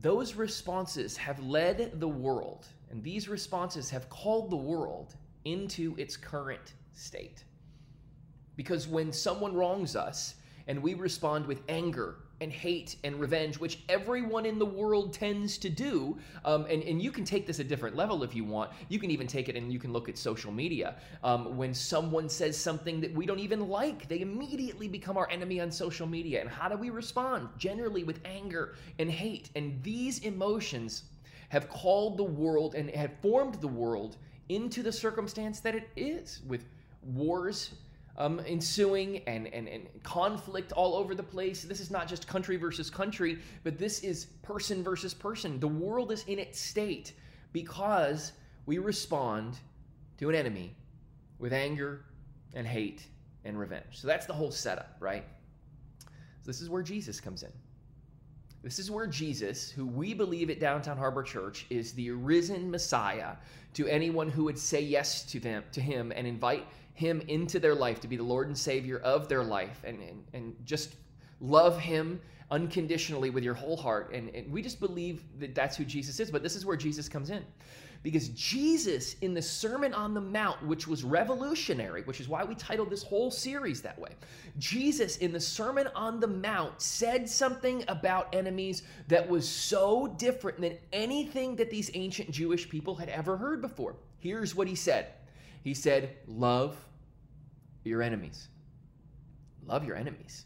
Those 0.00 0.34
responses 0.34 1.16
have 1.16 1.38
led 1.40 2.00
the 2.00 2.08
world, 2.08 2.66
and 2.90 3.02
these 3.02 3.28
responses 3.28 3.90
have 3.90 4.08
called 4.08 4.50
the 4.50 4.56
world 4.56 5.14
into 5.44 5.94
its 5.98 6.16
current 6.16 6.74
state. 6.94 7.44
Because 8.56 8.88
when 8.88 9.12
someone 9.12 9.54
wrongs 9.54 9.96
us 9.96 10.34
and 10.66 10.82
we 10.82 10.94
respond 10.94 11.46
with 11.46 11.62
anger 11.68 12.16
and 12.40 12.52
hate 12.52 12.96
and 13.04 13.18
revenge, 13.20 13.58
which 13.58 13.78
everyone 13.88 14.46
in 14.46 14.58
the 14.58 14.66
world 14.66 15.12
tends 15.12 15.56
to 15.58 15.68
do. 15.68 16.16
Um, 16.44 16.66
and, 16.68 16.82
and 16.82 17.00
you 17.00 17.10
can 17.10 17.24
take 17.24 17.46
this 17.46 17.58
a 17.58 17.64
different 17.64 17.96
level 17.96 18.22
if 18.22 18.34
you 18.34 18.44
want. 18.44 18.70
You 18.88 18.98
can 18.98 19.10
even 19.10 19.26
take 19.26 19.48
it 19.48 19.56
and 19.56 19.72
you 19.72 19.78
can 19.78 19.92
look 19.92 20.08
at 20.08 20.18
social 20.18 20.52
media. 20.52 20.96
Um, 21.22 21.56
when 21.56 21.72
someone 21.74 22.28
says 22.28 22.56
something 22.58 23.00
that 23.00 23.14
we 23.14 23.26
don't 23.26 23.38
even 23.38 23.68
like, 23.68 24.08
they 24.08 24.20
immediately 24.20 24.88
become 24.88 25.16
our 25.16 25.30
enemy 25.30 25.60
on 25.60 25.70
social 25.70 26.06
media. 26.06 26.40
And 26.40 26.50
how 26.50 26.68
do 26.68 26.76
we 26.76 26.90
respond? 26.90 27.48
Generally 27.58 28.04
with 28.04 28.20
anger 28.24 28.74
and 28.98 29.10
hate. 29.10 29.50
And 29.54 29.82
these 29.82 30.20
emotions 30.20 31.04
have 31.48 31.68
called 31.68 32.16
the 32.16 32.24
world 32.24 32.74
and 32.74 32.90
have 32.90 33.12
formed 33.22 33.54
the 33.56 33.68
world 33.68 34.16
into 34.48 34.82
the 34.82 34.92
circumstance 34.92 35.60
that 35.60 35.74
it 35.74 35.88
is 35.96 36.42
with 36.46 36.64
wars 37.02 37.70
um, 38.16 38.40
ensuing 38.46 39.18
and, 39.26 39.46
and, 39.48 39.68
and 39.68 39.86
conflict 40.02 40.72
all 40.72 40.94
over 40.94 41.14
the 41.14 41.22
place. 41.22 41.62
This 41.62 41.80
is 41.80 41.90
not 41.90 42.08
just 42.08 42.26
country 42.26 42.56
versus 42.56 42.90
country, 42.90 43.38
but 43.64 43.78
this 43.78 44.00
is 44.00 44.26
person 44.42 44.82
versus 44.82 45.12
person. 45.12 45.58
The 45.58 45.68
world 45.68 46.12
is 46.12 46.24
in 46.24 46.38
its 46.38 46.60
state 46.60 47.12
because 47.52 48.32
we 48.66 48.78
respond 48.78 49.56
to 50.18 50.28
an 50.28 50.34
enemy 50.34 50.74
with 51.38 51.52
anger 51.52 52.04
and 52.54 52.66
hate 52.66 53.06
and 53.44 53.58
revenge. 53.58 53.84
So 53.92 54.06
that's 54.06 54.26
the 54.26 54.32
whole 54.32 54.50
setup, 54.50 54.96
right? 55.00 55.24
So 56.00 56.46
this 56.46 56.60
is 56.60 56.70
where 56.70 56.82
Jesus 56.82 57.20
comes 57.20 57.42
in. 57.42 57.52
This 58.62 58.78
is 58.78 58.90
where 58.90 59.06
Jesus, 59.06 59.70
who 59.70 59.86
we 59.86 60.14
believe 60.14 60.48
at 60.48 60.58
Downtown 60.58 60.96
Harbor 60.96 61.22
Church 61.22 61.66
is 61.68 61.92
the 61.92 62.10
risen 62.12 62.70
Messiah 62.70 63.36
to 63.74 63.86
anyone 63.88 64.30
who 64.30 64.44
would 64.44 64.58
say 64.58 64.80
yes 64.80 65.22
to 65.24 65.38
them 65.38 65.64
to 65.72 65.82
him 65.82 66.12
and 66.16 66.26
invite 66.26 66.64
him 66.94 67.20
into 67.28 67.58
their 67.58 67.74
life 67.74 68.00
to 68.00 68.08
be 68.08 68.16
the 68.16 68.22
Lord 68.22 68.46
and 68.46 68.56
Savior 68.56 68.98
of 68.98 69.28
their 69.28 69.44
life 69.44 69.82
and, 69.84 70.00
and, 70.00 70.24
and 70.32 70.56
just 70.64 70.94
love 71.40 71.78
him 71.78 72.20
unconditionally 72.50 73.30
with 73.30 73.42
your 73.42 73.54
whole 73.54 73.76
heart. 73.76 74.12
And, 74.12 74.28
and 74.30 74.50
we 74.50 74.62
just 74.62 74.78
believe 74.78 75.24
that 75.40 75.54
that's 75.54 75.76
who 75.76 75.84
Jesus 75.84 76.20
is. 76.20 76.30
But 76.30 76.42
this 76.42 76.54
is 76.54 76.64
where 76.64 76.76
Jesus 76.76 77.08
comes 77.08 77.30
in. 77.30 77.44
Because 78.04 78.28
Jesus, 78.28 79.16
in 79.22 79.32
the 79.32 79.40
Sermon 79.40 79.94
on 79.94 80.12
the 80.12 80.20
Mount, 80.20 80.62
which 80.66 80.86
was 80.86 81.02
revolutionary, 81.02 82.02
which 82.02 82.20
is 82.20 82.28
why 82.28 82.44
we 82.44 82.54
titled 82.54 82.90
this 82.90 83.02
whole 83.02 83.30
series 83.30 83.80
that 83.80 83.98
way, 83.98 84.10
Jesus, 84.58 85.16
in 85.16 85.32
the 85.32 85.40
Sermon 85.40 85.88
on 85.94 86.20
the 86.20 86.26
Mount, 86.26 86.80
said 86.82 87.28
something 87.28 87.82
about 87.88 88.28
enemies 88.34 88.82
that 89.08 89.26
was 89.26 89.48
so 89.48 90.06
different 90.18 90.60
than 90.60 90.76
anything 90.92 91.56
that 91.56 91.70
these 91.70 91.90
ancient 91.94 92.30
Jewish 92.30 92.68
people 92.68 92.94
had 92.94 93.08
ever 93.08 93.38
heard 93.38 93.62
before. 93.62 93.96
Here's 94.18 94.54
what 94.54 94.68
he 94.68 94.74
said 94.74 95.06
He 95.64 95.74
said, 95.74 96.16
Love 96.28 96.76
your 97.82 98.02
enemies. 98.02 98.48
Love 99.66 99.84
your 99.84 99.96
enemies. 99.96 100.44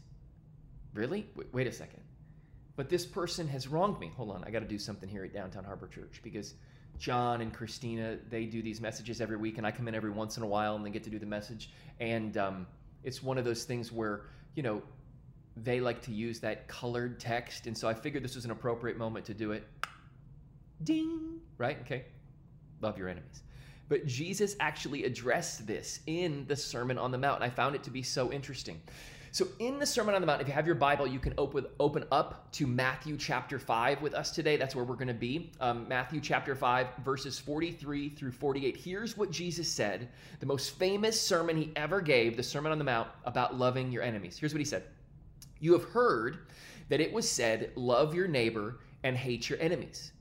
Really? 0.93 1.27
Wait, 1.35 1.47
wait 1.53 1.67
a 1.67 1.71
second. 1.71 2.01
But 2.77 2.89
this 2.89 3.05
person 3.05 3.47
has 3.49 3.67
wronged 3.67 3.99
me. 3.99 4.11
Hold 4.15 4.31
on, 4.31 4.43
I 4.45 4.49
got 4.49 4.59
to 4.59 4.67
do 4.67 4.79
something 4.79 5.09
here 5.09 5.25
at 5.25 5.33
Downtown 5.33 5.65
Harbor 5.65 5.87
Church 5.87 6.21
because 6.23 6.53
John 6.97 7.41
and 7.41 7.53
Christina, 7.53 8.17
they 8.29 8.45
do 8.45 8.61
these 8.61 8.79
messages 8.79 9.19
every 9.19 9.35
week, 9.35 9.57
and 9.57 9.67
I 9.67 9.71
come 9.71 9.89
in 9.89 9.95
every 9.95 10.09
once 10.09 10.37
in 10.37 10.43
a 10.43 10.47
while 10.47 10.75
and 10.75 10.85
they 10.85 10.89
get 10.89 11.03
to 11.03 11.09
do 11.09 11.19
the 11.19 11.25
message. 11.25 11.71
And 11.99 12.37
um, 12.37 12.67
it's 13.03 13.21
one 13.21 13.37
of 13.37 13.43
those 13.43 13.65
things 13.65 13.91
where, 13.91 14.27
you 14.55 14.63
know, 14.63 14.81
they 15.57 15.81
like 15.81 16.01
to 16.03 16.13
use 16.13 16.39
that 16.39 16.69
colored 16.69 17.19
text. 17.19 17.67
And 17.67 17.77
so 17.77 17.89
I 17.89 17.93
figured 17.93 18.23
this 18.23 18.35
was 18.35 18.45
an 18.45 18.51
appropriate 18.51 18.97
moment 18.97 19.25
to 19.25 19.33
do 19.33 19.51
it. 19.51 19.67
Ding, 20.83 21.41
right? 21.57 21.77
Okay. 21.81 22.05
Love 22.81 22.97
your 22.97 23.09
enemies. 23.09 23.43
But 23.89 24.05
Jesus 24.05 24.55
actually 24.59 25.03
addressed 25.03 25.67
this 25.67 25.99
in 26.05 26.45
the 26.47 26.55
Sermon 26.55 26.97
on 26.97 27.11
the 27.11 27.17
Mount. 27.17 27.41
And 27.41 27.43
I 27.43 27.53
found 27.53 27.75
it 27.75 27.83
to 27.83 27.91
be 27.91 28.03
so 28.03 28.31
interesting. 28.31 28.79
So, 29.31 29.47
in 29.59 29.77
the 29.77 29.85
Sermon 29.85 30.15
on 30.15 30.21
the 30.21 30.27
Mount, 30.27 30.41
if 30.41 30.47
you 30.47 30.53
have 30.53 30.65
your 30.65 30.75
Bible, 30.75 31.05
you 31.05 31.19
can 31.19 31.35
open, 31.37 31.67
open 31.79 32.03
up 32.11 32.51
to 32.53 32.65
Matthew 32.65 33.15
chapter 33.15 33.59
5 33.59 34.01
with 34.01 34.15
us 34.15 34.31
today. 34.31 34.57
That's 34.57 34.75
where 34.75 34.83
we're 34.83 34.95
going 34.95 35.07
to 35.07 35.13
be. 35.13 35.51
Um, 35.59 35.87
Matthew 35.87 36.19
chapter 36.19 36.55
5, 36.55 36.87
verses 37.05 37.37
43 37.37 38.09
through 38.09 38.31
48. 38.31 38.75
Here's 38.75 39.17
what 39.17 39.29
Jesus 39.29 39.69
said, 39.69 40.09
the 40.39 40.47
most 40.47 40.79
famous 40.79 41.19
sermon 41.19 41.57
he 41.57 41.71
ever 41.75 42.01
gave, 42.01 42.37
the 42.37 42.43
Sermon 42.43 42.71
on 42.71 42.79
the 42.79 42.83
Mount, 42.83 43.07
about 43.25 43.55
loving 43.55 43.91
your 43.91 44.01
enemies. 44.01 44.37
Here's 44.39 44.53
what 44.53 44.59
he 44.59 44.65
said 44.65 44.83
You 45.59 45.73
have 45.73 45.83
heard 45.83 46.47
that 46.89 46.99
it 46.99 47.13
was 47.13 47.29
said, 47.29 47.71
Love 47.75 48.15
your 48.15 48.27
neighbor 48.27 48.79
and 49.03 49.15
hate 49.15 49.47
your 49.47 49.59
enemies. 49.59 50.11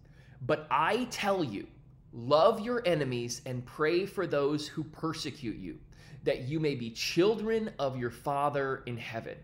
But 0.42 0.66
I 0.70 1.06
tell 1.10 1.42
you, 1.42 1.66
love 2.12 2.60
your 2.60 2.82
enemies 2.86 3.42
and 3.46 3.64
pray 3.64 4.06
for 4.06 4.26
those 4.26 4.66
who 4.66 4.84
persecute 4.84 5.56
you 5.56 5.78
that 6.24 6.42
you 6.42 6.60
may 6.60 6.74
be 6.74 6.90
children 6.90 7.70
of 7.78 7.96
your 7.96 8.10
Father 8.10 8.82
in 8.86 8.96
heaven. 8.96 9.36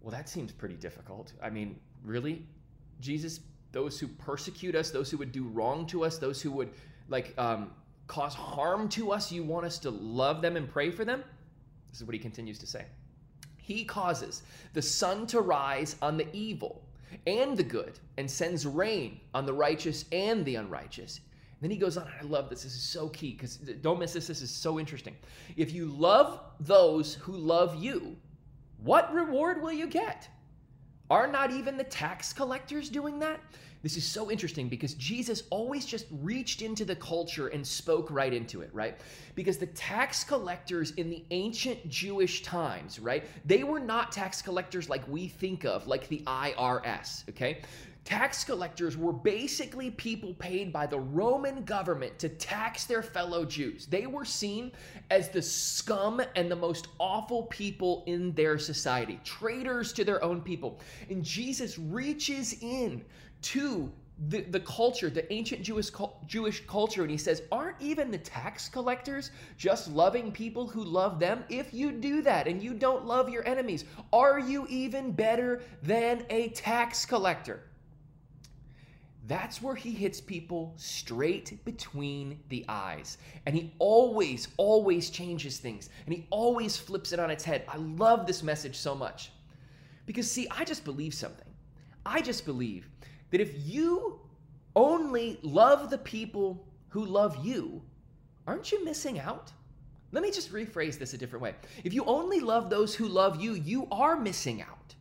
Well, 0.00 0.10
that 0.10 0.28
seems 0.28 0.52
pretty 0.52 0.74
difficult. 0.74 1.32
I 1.42 1.50
mean, 1.50 1.78
really? 2.04 2.44
Jesus, 3.00 3.40
those 3.70 3.98
who 3.98 4.08
persecute 4.08 4.74
us, 4.74 4.90
those 4.90 5.10
who 5.10 5.16
would 5.18 5.32
do 5.32 5.44
wrong 5.44 5.86
to 5.86 6.04
us, 6.04 6.18
those 6.18 6.42
who 6.42 6.50
would 6.52 6.70
like 7.08 7.32
um, 7.38 7.70
cause 8.06 8.34
harm 8.34 8.88
to 8.90 9.12
us, 9.12 9.30
you 9.32 9.42
want 9.42 9.64
us 9.64 9.78
to 9.78 9.90
love 9.90 10.42
them 10.42 10.56
and 10.56 10.68
pray 10.68 10.90
for 10.90 11.04
them? 11.04 11.22
This 11.90 12.00
is 12.00 12.06
what 12.06 12.14
he 12.14 12.20
continues 12.20 12.58
to 12.58 12.66
say. 12.66 12.84
He 13.56 13.84
causes 13.84 14.42
the 14.72 14.82
sun 14.82 15.26
to 15.28 15.40
rise 15.40 15.96
on 16.02 16.16
the 16.16 16.26
evil 16.34 16.82
and 17.26 17.56
the 17.56 17.62
good 17.62 17.98
and 18.18 18.30
sends 18.30 18.66
rain 18.66 19.20
on 19.34 19.46
the 19.46 19.52
righteous 19.52 20.04
and 20.10 20.44
the 20.44 20.56
unrighteous. 20.56 21.20
Then 21.62 21.70
he 21.70 21.76
goes 21.76 21.96
on, 21.96 22.08
I 22.20 22.24
love 22.24 22.50
this. 22.50 22.64
This 22.64 22.74
is 22.74 22.82
so 22.82 23.08
key 23.08 23.32
because 23.32 23.56
don't 23.56 24.00
miss 24.00 24.12
this. 24.12 24.26
This 24.26 24.42
is 24.42 24.50
so 24.50 24.80
interesting. 24.80 25.16
If 25.56 25.72
you 25.72 25.86
love 25.86 26.40
those 26.58 27.14
who 27.14 27.32
love 27.32 27.80
you, 27.82 28.16
what 28.82 29.14
reward 29.14 29.62
will 29.62 29.72
you 29.72 29.86
get? 29.86 30.28
Are 31.08 31.28
not 31.28 31.52
even 31.52 31.76
the 31.76 31.84
tax 31.84 32.32
collectors 32.32 32.88
doing 32.88 33.20
that? 33.20 33.38
This 33.82 33.96
is 33.96 34.04
so 34.04 34.30
interesting 34.30 34.68
because 34.68 34.94
Jesus 34.94 35.44
always 35.50 35.86
just 35.86 36.06
reached 36.20 36.62
into 36.62 36.84
the 36.84 36.96
culture 36.96 37.48
and 37.48 37.66
spoke 37.66 38.10
right 38.10 38.32
into 38.32 38.62
it, 38.62 38.70
right? 38.72 39.00
Because 39.34 39.58
the 39.58 39.66
tax 39.66 40.24
collectors 40.24 40.92
in 40.92 41.10
the 41.10 41.24
ancient 41.30 41.88
Jewish 41.88 42.42
times, 42.42 42.98
right? 42.98 43.24
They 43.44 43.62
were 43.62 43.80
not 43.80 44.10
tax 44.10 44.42
collectors 44.42 44.88
like 44.88 45.06
we 45.08 45.28
think 45.28 45.64
of, 45.64 45.86
like 45.86 46.08
the 46.08 46.22
IRS, 46.26 47.28
okay? 47.28 47.62
Tax 48.04 48.42
collectors 48.42 48.96
were 48.96 49.12
basically 49.12 49.90
people 49.92 50.34
paid 50.34 50.72
by 50.72 50.86
the 50.86 50.98
Roman 50.98 51.62
government 51.62 52.18
to 52.18 52.28
tax 52.28 52.84
their 52.84 53.02
fellow 53.02 53.44
Jews. 53.44 53.86
They 53.86 54.08
were 54.08 54.24
seen 54.24 54.72
as 55.10 55.28
the 55.28 55.40
scum 55.40 56.20
and 56.34 56.50
the 56.50 56.56
most 56.56 56.88
awful 56.98 57.44
people 57.44 58.02
in 58.08 58.32
their 58.32 58.58
society, 58.58 59.20
traitors 59.22 59.92
to 59.92 60.04
their 60.04 60.22
own 60.22 60.40
people. 60.40 60.80
And 61.10 61.24
Jesus 61.24 61.78
reaches 61.78 62.56
in 62.60 63.04
to 63.42 63.92
the, 64.28 64.40
the 64.42 64.60
culture, 64.60 65.08
the 65.08 65.32
ancient 65.32 65.62
Jewish, 65.62 65.90
Jewish 66.26 66.66
culture, 66.66 67.02
and 67.02 67.10
he 67.10 67.16
says, 67.16 67.42
Aren't 67.52 67.80
even 67.80 68.10
the 68.10 68.18
tax 68.18 68.68
collectors 68.68 69.30
just 69.56 69.88
loving 69.88 70.32
people 70.32 70.66
who 70.66 70.82
love 70.82 71.20
them? 71.20 71.44
If 71.48 71.72
you 71.72 71.92
do 71.92 72.20
that 72.22 72.48
and 72.48 72.60
you 72.60 72.74
don't 72.74 73.06
love 73.06 73.28
your 73.28 73.46
enemies, 73.46 73.84
are 74.12 74.40
you 74.40 74.66
even 74.68 75.12
better 75.12 75.62
than 75.82 76.24
a 76.30 76.48
tax 76.48 77.04
collector? 77.04 77.62
That's 79.28 79.62
where 79.62 79.74
he 79.76 79.92
hits 79.92 80.20
people 80.20 80.74
straight 80.76 81.64
between 81.64 82.40
the 82.48 82.64
eyes. 82.68 83.18
And 83.46 83.54
he 83.54 83.72
always, 83.78 84.48
always 84.56 85.10
changes 85.10 85.58
things. 85.58 85.90
And 86.06 86.14
he 86.14 86.26
always 86.30 86.76
flips 86.76 87.12
it 87.12 87.20
on 87.20 87.30
its 87.30 87.44
head. 87.44 87.64
I 87.68 87.76
love 87.76 88.26
this 88.26 88.42
message 88.42 88.76
so 88.76 88.94
much. 88.94 89.30
Because, 90.06 90.28
see, 90.28 90.48
I 90.50 90.64
just 90.64 90.84
believe 90.84 91.14
something. 91.14 91.46
I 92.04 92.20
just 92.20 92.44
believe 92.44 92.88
that 93.30 93.40
if 93.40 93.52
you 93.64 94.20
only 94.74 95.38
love 95.42 95.88
the 95.88 95.98
people 95.98 96.66
who 96.88 97.04
love 97.04 97.44
you, 97.44 97.80
aren't 98.48 98.72
you 98.72 98.84
missing 98.84 99.20
out? 99.20 99.52
Let 100.10 100.24
me 100.24 100.32
just 100.32 100.52
rephrase 100.52 100.98
this 100.98 101.14
a 101.14 101.18
different 101.18 101.44
way. 101.44 101.54
If 101.84 101.94
you 101.94 102.04
only 102.04 102.40
love 102.40 102.68
those 102.68 102.94
who 102.94 103.06
love 103.06 103.40
you, 103.40 103.54
you 103.54 103.86
are 103.92 104.16
missing 104.18 104.62
out. 104.62 104.94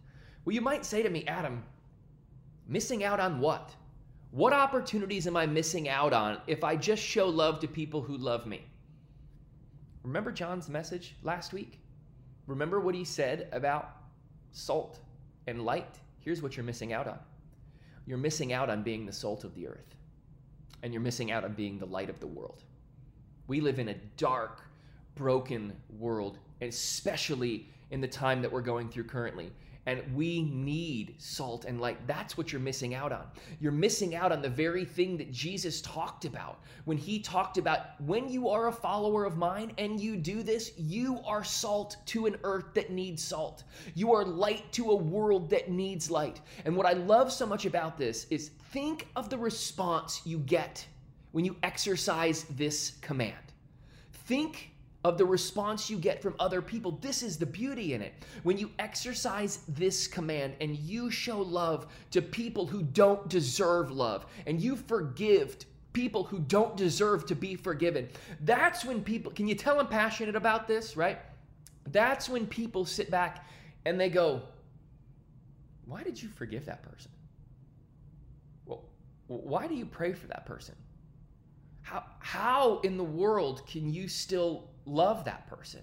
Well, 0.46 0.54
you 0.54 0.62
might 0.62 0.86
say 0.86 1.02
to 1.02 1.10
me, 1.10 1.26
Adam, 1.28 1.64
missing 2.68 3.04
out 3.04 3.20
on 3.20 3.40
what? 3.40 3.76
What 4.32 4.54
opportunities 4.54 5.28
am 5.28 5.36
I 5.36 5.46
missing 5.46 5.90
out 5.90 6.14
on 6.14 6.38
if 6.48 6.64
I 6.64 6.78
just 6.78 7.04
show 7.04 7.28
love 7.28 7.60
to 7.60 7.68
people 7.68 8.02
who 8.02 8.16
love 8.16 8.46
me? 8.46 8.64
Remember 10.04 10.32
John's 10.32 10.70
message 10.70 11.16
last 11.22 11.52
week? 11.52 11.80
Remember 12.48 12.80
what 12.80 12.96
he 12.96 13.04
said 13.04 13.50
about 13.52 13.98
salt 14.52 15.00
and 15.48 15.66
light? 15.66 16.00
Here's 16.20 16.42
what 16.42 16.56
you're 16.56 16.64
missing 16.64 16.94
out 16.94 17.08
on 17.08 17.20
you're 18.08 18.18
missing 18.18 18.52
out 18.52 18.70
on 18.70 18.84
being 18.84 19.06
the 19.06 19.14
salt 19.14 19.44
of 19.44 19.54
the 19.54 19.68
earth, 19.68 19.96
and 20.82 20.94
you're 20.94 21.02
missing 21.02 21.32
out 21.32 21.44
on 21.44 21.54
being 21.54 21.78
the 21.78 21.86
light 21.86 22.10
of 22.10 22.20
the 22.20 22.28
world. 22.28 22.64
We 23.48 23.62
live 23.62 23.80
in 23.80 23.90
a 23.90 23.96
dark, 24.18 24.62
broken 25.16 25.74
world, 26.00 26.40
especially 26.62 27.68
in 27.92 28.02
the 28.02 28.08
time 28.08 28.42
that 28.42 28.52
we're 28.52 28.62
going 28.62 28.90
through 28.90 29.04
currently. 29.04 29.52
And 29.88 30.02
we 30.16 30.44
need 30.44 31.16
salt 31.18 31.66
and 31.66 31.82
light. 31.82 32.06
That's 32.06 32.38
what 32.38 32.52
you're 32.52 32.62
missing 32.62 32.94
out 32.94 33.12
on. 33.12 33.26
You're 33.60 33.72
missing 33.72 34.14
out 34.16 34.32
on 34.32 34.42
the 34.42 34.50
very 34.50 34.86
thing 34.86 35.18
that 35.18 35.32
Jesus 35.32 35.82
talked 35.82 36.26
about 36.26 36.60
when 36.86 36.98
he 36.98 37.20
talked 37.20 37.58
about 37.58 38.00
when 38.02 38.30
you 38.30 38.50
are 38.50 38.68
a 38.68 38.72
follower 38.72 39.26
of 39.26 39.38
mine 39.38 39.72
and 39.78 40.00
you 40.00 40.18
do 40.18 40.44
this, 40.44 40.72
you 40.78 41.20
are 41.26 41.44
salt 41.44 41.98
to 42.08 42.26
an 42.26 42.38
earth 42.44 42.74
that 42.76 42.92
needs 42.92 43.24
salt. 43.24 43.64
You 43.96 44.14
are 44.14 44.24
light 44.24 44.72
to 44.74 44.92
a 44.92 44.96
world 44.96 45.50
that 45.50 45.70
needs 45.70 46.12
light. 46.12 46.42
And 46.66 46.76
what 46.76 46.86
I 46.86 46.94
love 46.94 47.32
so 47.32 47.46
much 47.46 47.66
about 47.66 47.98
this 47.98 48.28
is 48.30 48.50
think 48.72 49.08
of 49.16 49.30
the 49.30 49.38
response 49.38 50.22
you 50.26 50.40
get 50.40 50.86
when 51.32 51.46
you 51.46 51.56
exercise 51.64 52.44
this 52.52 52.92
command. 53.02 53.36
Think 54.26 54.72
of 55.04 55.18
the 55.18 55.26
response 55.26 55.90
you 55.90 55.98
get 55.98 56.22
from 56.22 56.36
other 56.40 56.62
people. 56.62 56.92
This 57.02 57.24
is 57.24 57.38
the 57.38 57.46
beauty 57.46 57.94
in 57.94 58.02
it. 58.02 58.14
When 58.44 58.58
you 58.58 58.70
exercise 58.78 59.60
this 59.68 60.08
command 60.08 60.54
and 60.62 60.78
you 60.78 61.10
show 61.10 61.40
love 61.40 61.88
to 62.12 62.22
people 62.22 62.68
who 62.68 62.84
don't 62.84 63.28
deserve 63.28 63.92
love 63.92 64.26
and 64.46 64.62
you 64.62 64.76
forgive 64.76 65.58
people 65.94 66.24
who 66.24 66.40
don't 66.40 66.78
deserve 66.78 67.26
to 67.26 67.36
be 67.36 67.56
forgiven, 67.56 68.10
that's 68.42 68.86
when 68.86 69.04
people, 69.04 69.32
can 69.32 69.48
you 69.48 69.56
tell 69.56 69.80
I'm 69.80 69.88
passionate 69.88 70.36
about 70.36 70.68
this, 70.68 70.96
right? 70.96 71.20
That's 71.88 72.30
when 72.30 72.46
people 72.46 72.86
sit 72.86 73.10
back 73.10 73.48
and 73.86 74.00
they 74.00 74.10
go, 74.10 74.44
Why 75.86 76.04
did 76.04 76.22
you 76.22 76.30
forgive 76.30 76.66
that 76.66 76.84
person? 76.84 77.12
Well, 78.66 78.84
why 79.26 79.66
do 79.66 79.74
you 79.74 79.88
pray 79.88 80.14
for 80.14 80.28
that 80.28 80.46
person? 80.46 80.76
How, 81.82 82.04
how 82.20 82.80
in 82.82 82.98
the 82.98 83.04
world 83.04 83.66
can 83.66 83.92
you 83.92 84.08
still 84.08 84.71
love 84.86 85.24
that 85.26 85.48
person. 85.48 85.82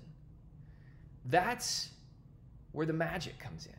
That's 1.26 1.90
where 2.72 2.86
the 2.86 2.92
magic 2.92 3.38
comes 3.38 3.66
in. 3.66 3.74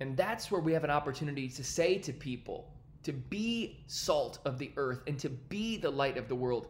And 0.00 0.16
that's 0.16 0.50
where 0.50 0.60
we 0.60 0.72
have 0.72 0.84
an 0.84 0.90
opportunity 0.90 1.48
to 1.48 1.64
say 1.64 1.98
to 1.98 2.12
people, 2.12 2.72
to 3.02 3.12
be 3.12 3.84
salt 3.86 4.38
of 4.44 4.58
the 4.58 4.72
earth 4.76 5.02
and 5.06 5.18
to 5.18 5.28
be 5.28 5.76
the 5.76 5.90
light 5.90 6.16
of 6.16 6.28
the 6.28 6.34
world. 6.34 6.68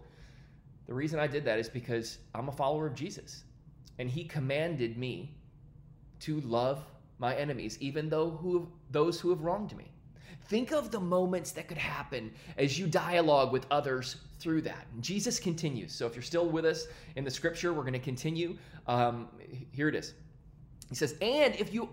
The 0.86 0.94
reason 0.94 1.20
I 1.20 1.26
did 1.26 1.44
that 1.44 1.58
is 1.58 1.68
because 1.68 2.18
I'm 2.34 2.48
a 2.48 2.52
follower 2.52 2.86
of 2.86 2.94
Jesus. 2.94 3.44
And 3.98 4.10
he 4.10 4.24
commanded 4.24 4.98
me 4.98 5.36
to 6.20 6.40
love 6.40 6.84
my 7.18 7.34
enemies, 7.36 7.76
even 7.80 8.08
though 8.08 8.30
who, 8.30 8.68
those 8.90 9.20
who 9.20 9.30
have 9.30 9.42
wronged 9.42 9.76
me. 9.76 9.92
Think 10.50 10.73
of 10.73 10.90
the 10.90 10.99
moments 10.99 11.52
that 11.52 11.69
could 11.69 11.78
happen 11.78 12.33
as 12.59 12.76
you 12.76 12.88
dialogue 12.88 13.52
with 13.52 13.66
others 13.71 14.16
through 14.40 14.62
that. 14.62 14.85
Jesus 15.00 15.38
continues. 15.38 15.92
So 15.92 16.07
if 16.07 16.16
you're 16.16 16.25
still 16.25 16.49
with 16.49 16.64
us 16.64 16.88
in 17.14 17.23
the 17.23 17.30
scripture, 17.30 17.73
we're 17.73 17.83
going 17.83 17.92
to 17.92 18.00
continue. 18.00 18.59
Um, 18.88 19.28
here 19.71 19.88
it 19.88 19.95
is. 19.95 20.14
He 20.88 20.97
says, 20.97 21.14
"And 21.23 21.54
if 21.54 21.73
you 21.73 21.88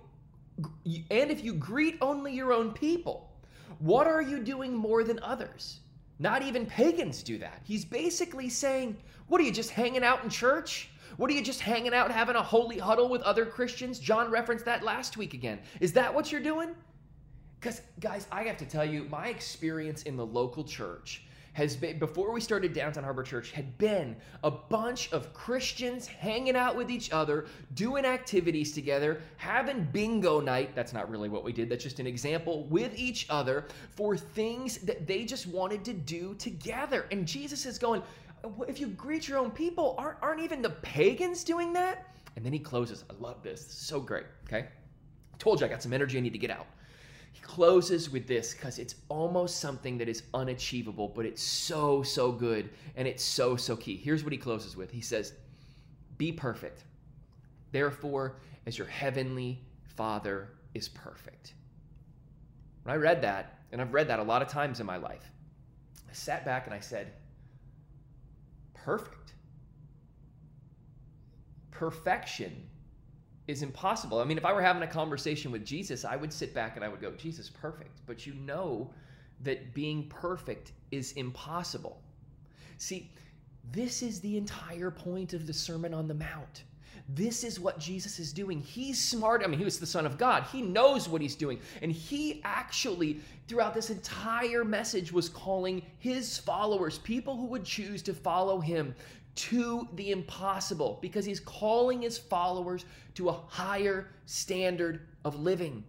and 1.12 1.30
if 1.30 1.44
you 1.44 1.54
greet 1.54 2.00
only 2.02 2.34
your 2.34 2.52
own 2.52 2.72
people, 2.72 3.32
what 3.78 4.08
are 4.08 4.24
you 4.24 4.40
doing 4.40 4.74
more 4.74 5.04
than 5.04 5.20
others? 5.22 5.82
Not 6.18 6.42
even 6.42 6.66
pagans 6.66 7.22
do 7.22 7.38
that. 7.38 7.62
He's 7.64 7.86
basically 7.86 8.50
saying, 8.50 8.98
What 9.28 9.40
are 9.40 9.44
you 9.44 9.52
just 9.52 9.70
hanging 9.70 10.04
out 10.04 10.24
in 10.24 10.32
church? 10.32 10.90
What 11.18 11.30
are 11.30 11.34
you 11.34 11.44
just 11.44 11.62
hanging 11.62 11.94
out 11.94 12.10
having 12.10 12.36
a 12.36 12.42
holy 12.42 12.80
huddle 12.80 13.08
with 13.08 13.22
other 13.22 13.46
Christians? 13.46 14.00
John 14.00 14.32
referenced 14.32 14.66
that 14.66 14.84
last 14.84 15.16
week 15.16 15.36
again. 15.36 15.60
Is 15.80 15.94
that 15.94 16.12
what 16.12 16.32
you're 16.32 16.42
doing? 16.42 16.70
Because, 17.60 17.82
guys, 18.00 18.28
I 18.32 18.44
have 18.44 18.58
to 18.58 18.66
tell 18.66 18.86
you, 18.86 19.06
my 19.06 19.28
experience 19.28 20.04
in 20.04 20.16
the 20.16 20.26
local 20.26 20.64
church 20.64 21.24
has 21.54 21.76
been, 21.76 21.98
before 21.98 22.32
we 22.32 22.40
started 22.40 22.72
Downtown 22.72 23.04
Harbor 23.04 23.24
Church, 23.24 23.52
had 23.52 23.76
been 23.80 24.16
a 24.44 24.52
bunch 24.52 25.12
of 25.12 25.34
Christians 25.34 26.06
hanging 26.06 26.56
out 26.56 26.76
with 26.76 26.92
each 26.92 27.12
other, 27.12 27.48
doing 27.74 28.06
activities 28.06 28.74
together, 28.74 29.22
having 29.38 29.88
bingo 29.92 30.40
night. 30.40 30.76
That's 30.76 30.94
not 30.94 31.10
really 31.10 31.30
what 31.30 31.44
we 31.44 31.52
did, 31.52 31.68
that's 31.68 31.84
just 31.84 32.00
an 32.00 32.06
example 32.06 32.66
with 32.66 32.96
each 32.96 33.26
other 33.32 33.66
for 33.96 34.16
things 34.16 34.78
that 34.80 35.08
they 35.08 35.26
just 35.26 35.48
wanted 35.48 35.84
to 35.86 35.94
do 35.94 36.36
together. 36.36 37.08
And 37.12 37.28
Jesus 37.28 37.66
is 37.66 37.80
going, 37.80 38.04
if 38.68 38.80
you 38.80 38.90
greet 38.90 39.28
your 39.28 39.40
own 39.40 39.50
people, 39.50 39.96
aren't, 39.98 40.18
aren't 40.22 40.42
even 40.42 40.62
the 40.62 40.70
pagans 40.70 41.44
doing 41.44 41.74
that? 41.74 42.14
And 42.36 42.46
then 42.46 42.54
he 42.54 42.60
closes. 42.60 43.04
I 43.10 43.14
love 43.20 43.42
this. 43.42 43.64
this 43.64 43.76
so 43.76 44.00
great. 44.00 44.26
Okay. 44.46 44.68
Told 45.40 45.60
you 45.60 45.66
I 45.66 45.70
got 45.70 45.82
some 45.82 45.92
energy 45.92 46.20
I 46.20 46.22
need 46.22 46.34
to 46.34 46.40
get 46.40 46.52
out. 46.52 46.68
He 47.34 47.42
closes 47.42 48.10
with 48.10 48.28
this 48.28 48.54
because 48.54 48.80
it's 48.80 48.96
almost 49.10 49.60
something 49.60 49.98
that 49.98 50.10
is 50.10 50.24
unachievable, 50.34 51.10
but 51.10 51.26
it's 51.26 51.42
so, 51.42 52.04
so 52.04 52.32
good 52.32 52.70
and 52.96 53.08
it's 53.08 53.24
so, 53.24 53.56
so 53.56 53.76
key. 53.76 53.98
Here's 53.98 54.24
what 54.24 54.34
he 54.34 54.38
closes 54.38 54.76
with 54.76 54.92
He 54.92 55.02
says, 55.02 55.34
Be 56.18 56.32
perfect. 56.32 56.84
Therefore, 57.72 58.38
as 58.66 58.78
your 58.78 58.88
heavenly 58.88 59.62
Father 59.96 60.50
is 60.74 60.88
perfect. 60.90 61.54
When 62.84 62.94
I 62.94 62.98
read 62.98 63.22
that, 63.24 63.60
and 63.72 63.82
I've 63.82 63.94
read 63.94 64.08
that 64.08 64.20
a 64.20 64.24
lot 64.24 64.42
of 64.42 64.48
times 64.48 64.80
in 64.80 64.86
my 64.86 64.98
life, 64.98 65.30
I 66.10 66.14
sat 66.14 66.46
back 66.46 66.66
and 66.66 66.74
I 66.74 66.80
said, 66.80 67.14
Perfect. 68.74 69.34
Perfection 71.72 72.70
is 73.48 73.64
impossible. 73.64 74.20
I 74.20 74.26
mean, 74.26 74.38
if 74.38 74.46
I 74.46 74.54
were 74.54 74.62
having 74.62 74.84
a 74.84 74.88
conversation 74.88 75.52
with 75.52 75.66
Jesus, 75.66 76.04
I 76.04 76.16
would 76.16 76.34
sit 76.34 76.54
back 76.54 76.76
and 76.76 76.84
I 76.84 76.90
would 76.90 77.02
go, 77.02 77.12
Jesus, 77.12 77.50
perfect. 77.50 78.02
But 78.06 78.26
you 78.26 78.34
know 78.34 78.92
that 79.44 79.74
being 79.74 80.08
perfect 80.10 80.74
is 80.92 81.14
impossible. 81.14 82.02
See, 82.78 83.12
this 83.72 84.02
is 84.02 84.20
the 84.20 84.38
entire 84.38 84.92
point 84.92 85.34
of 85.34 85.48
the 85.48 85.54
Sermon 85.54 85.94
on 85.94 86.08
the 86.08 86.14
Mount. 86.14 86.64
This 87.10 87.46
is 87.46 87.58
what 87.58 87.80
Jesus 87.80 88.20
is 88.20 88.34
doing. 88.34 88.60
He's 88.60 89.02
smart. 89.02 89.42
I 89.44 89.48
mean, 89.48 89.60
he 89.60 89.66
was 89.66 89.80
the 89.80 89.86
Son 89.86 90.06
of 90.06 90.18
God. 90.18 90.44
He 90.44 90.62
knows 90.62 91.08
what 91.08 91.22
he's 91.22 91.36
doing. 91.36 91.60
And 91.82 91.90
he 91.90 92.42
actually, 92.44 93.22
throughout 93.48 93.74
this 93.74 93.90
entire 93.90 94.66
message, 94.66 95.14
was 95.14 95.30
calling 95.30 95.82
his 96.00 96.38
followers, 96.38 96.98
people 97.00 97.38
who 97.38 97.46
would 97.46 97.64
choose 97.64 98.02
to 98.04 98.14
follow 98.14 98.60
him, 98.60 98.94
to 99.38 99.88
the 99.94 100.12
impossible 100.12 100.98
because 101.02 101.24
he's 101.24 101.40
calling 101.40 102.02
his 102.02 102.18
followers 102.18 102.86
to 103.14 103.30
a 103.30 103.40
higher 103.48 104.10
standard 104.26 105.02
of 105.24 105.40
living. 105.40 105.84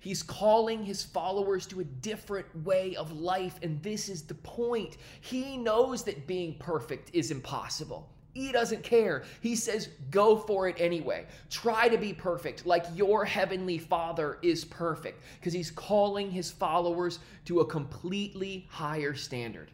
He's 0.00 0.22
calling 0.22 0.84
his 0.84 1.02
followers 1.02 1.66
to 1.68 1.80
a 1.80 1.84
different 1.84 2.46
way 2.64 2.94
of 2.96 3.12
life, 3.12 3.58
and 3.62 3.82
this 3.82 4.08
is 4.08 4.22
the 4.22 4.34
point. 4.34 4.98
He 5.20 5.56
knows 5.56 6.04
that 6.04 6.26
being 6.26 6.54
perfect 6.58 7.10
is 7.12 7.30
impossible. 7.30 8.08
He 8.32 8.52
doesn't 8.52 8.82
care. 8.82 9.24
He 9.40 9.56
says, 9.56 9.88
go 10.10 10.36
for 10.36 10.68
it 10.68 10.76
anyway. 10.78 11.26
Try 11.50 11.88
to 11.88 11.98
be 11.98 12.12
perfect 12.12 12.64
like 12.64 12.84
your 12.94 13.24
heavenly 13.24 13.78
Father 13.78 14.38
is 14.42 14.64
perfect 14.64 15.22
because 15.38 15.52
he's 15.52 15.70
calling 15.70 16.30
his 16.30 16.50
followers 16.50 17.18
to 17.46 17.60
a 17.60 17.66
completely 17.66 18.66
higher 18.70 19.14
standard. 19.14 19.70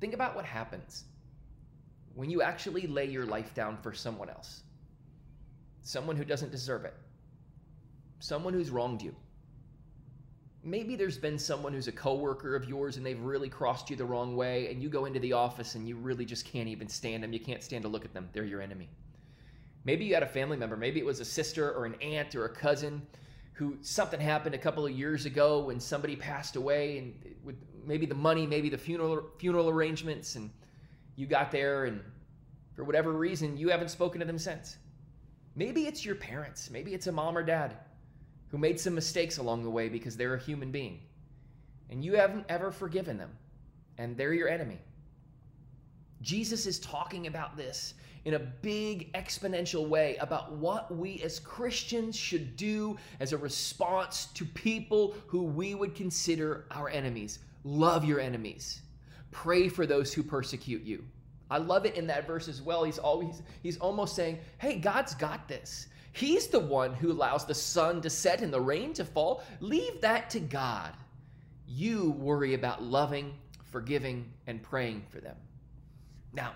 Think 0.00 0.14
about 0.14 0.36
what 0.36 0.44
happens 0.44 1.04
when 2.18 2.28
you 2.28 2.42
actually 2.42 2.84
lay 2.88 3.04
your 3.04 3.24
life 3.24 3.54
down 3.54 3.76
for 3.76 3.92
someone 3.92 4.28
else, 4.28 4.64
someone 5.82 6.16
who 6.16 6.24
doesn't 6.24 6.50
deserve 6.50 6.84
it, 6.84 6.94
someone 8.18 8.52
who's 8.52 8.70
wronged 8.70 9.00
you. 9.00 9.14
Maybe 10.64 10.96
there's 10.96 11.16
been 11.16 11.38
someone 11.38 11.72
who's 11.72 11.86
a 11.86 11.92
coworker 11.92 12.56
of 12.56 12.68
yours 12.68 12.96
and 12.96 13.06
they've 13.06 13.20
really 13.20 13.48
crossed 13.48 13.88
you 13.88 13.94
the 13.94 14.04
wrong 14.04 14.34
way, 14.34 14.68
and 14.68 14.82
you 14.82 14.88
go 14.88 15.04
into 15.04 15.20
the 15.20 15.32
office 15.32 15.76
and 15.76 15.86
you 15.86 15.94
really 15.94 16.24
just 16.24 16.44
can't 16.44 16.68
even 16.68 16.88
stand 16.88 17.22
them. 17.22 17.32
You 17.32 17.38
can't 17.38 17.62
stand 17.62 17.82
to 17.82 17.88
look 17.88 18.04
at 18.04 18.12
them. 18.12 18.28
They're 18.32 18.44
your 18.44 18.62
enemy. 18.62 18.88
Maybe 19.84 20.04
you 20.04 20.12
had 20.12 20.24
a 20.24 20.26
family 20.26 20.56
member, 20.56 20.76
maybe 20.76 20.98
it 20.98 21.06
was 21.06 21.20
a 21.20 21.24
sister 21.24 21.72
or 21.72 21.86
an 21.86 21.94
aunt 22.02 22.34
or 22.34 22.46
a 22.46 22.52
cousin 22.52 23.00
who 23.52 23.76
something 23.80 24.18
happened 24.18 24.56
a 24.56 24.58
couple 24.58 24.84
of 24.84 24.90
years 24.90 25.24
ago 25.24 25.60
when 25.60 25.78
somebody 25.78 26.16
passed 26.16 26.56
away 26.56 26.98
and 26.98 27.14
with 27.44 27.54
maybe 27.86 28.06
the 28.06 28.16
money, 28.16 28.44
maybe 28.44 28.68
the 28.68 28.76
funeral 28.76 29.22
funeral 29.38 29.68
arrangements 29.68 30.34
and 30.34 30.50
you 31.18 31.26
got 31.26 31.50
there 31.50 31.86
and 31.86 32.00
for 32.76 32.84
whatever 32.84 33.12
reason, 33.12 33.56
you 33.56 33.70
haven't 33.70 33.90
spoken 33.90 34.20
to 34.20 34.26
them 34.26 34.38
since. 34.38 34.76
Maybe 35.56 35.88
it's 35.88 36.04
your 36.04 36.14
parents. 36.14 36.70
Maybe 36.70 36.94
it's 36.94 37.08
a 37.08 37.12
mom 37.12 37.36
or 37.36 37.42
dad 37.42 37.74
who 38.50 38.56
made 38.56 38.78
some 38.78 38.94
mistakes 38.94 39.38
along 39.38 39.64
the 39.64 39.70
way 39.70 39.88
because 39.88 40.16
they're 40.16 40.34
a 40.34 40.40
human 40.40 40.70
being. 40.70 41.00
And 41.90 42.04
you 42.04 42.14
haven't 42.14 42.46
ever 42.48 42.70
forgiven 42.70 43.18
them. 43.18 43.32
And 43.98 44.16
they're 44.16 44.32
your 44.32 44.48
enemy. 44.48 44.78
Jesus 46.22 46.66
is 46.66 46.78
talking 46.78 47.26
about 47.26 47.56
this 47.56 47.94
in 48.24 48.34
a 48.34 48.38
big 48.38 49.12
exponential 49.14 49.88
way 49.88 50.16
about 50.20 50.52
what 50.52 50.96
we 50.96 51.20
as 51.22 51.40
Christians 51.40 52.16
should 52.16 52.54
do 52.56 52.96
as 53.18 53.32
a 53.32 53.38
response 53.38 54.26
to 54.34 54.44
people 54.44 55.16
who 55.26 55.42
we 55.42 55.74
would 55.74 55.96
consider 55.96 56.66
our 56.70 56.88
enemies. 56.88 57.40
Love 57.64 58.04
your 58.04 58.20
enemies. 58.20 58.82
Pray 59.30 59.68
for 59.68 59.86
those 59.86 60.12
who 60.12 60.22
persecute 60.22 60.82
you. 60.82 61.04
I 61.50 61.58
love 61.58 61.86
it 61.86 61.94
in 61.94 62.06
that 62.08 62.26
verse 62.26 62.48
as 62.48 62.60
well. 62.60 62.84
He's 62.84 62.98
always 62.98 63.42
he's 63.62 63.78
almost 63.78 64.14
saying, 64.14 64.38
"Hey, 64.58 64.78
God's 64.78 65.14
got 65.14 65.48
this. 65.48 65.88
He's 66.12 66.48
the 66.48 66.60
one 66.60 66.94
who 66.94 67.12
allows 67.12 67.44
the 67.44 67.54
sun 67.54 68.00
to 68.02 68.10
set 68.10 68.42
and 68.42 68.52
the 68.52 68.60
rain 68.60 68.92
to 68.94 69.04
fall. 69.04 69.42
Leave 69.60 70.00
that 70.00 70.30
to 70.30 70.40
God. 70.40 70.92
You 71.66 72.10
worry 72.12 72.54
about 72.54 72.82
loving, 72.82 73.34
forgiving, 73.64 74.32
and 74.46 74.62
praying 74.62 75.04
for 75.10 75.20
them." 75.20 75.36
Now, 76.32 76.54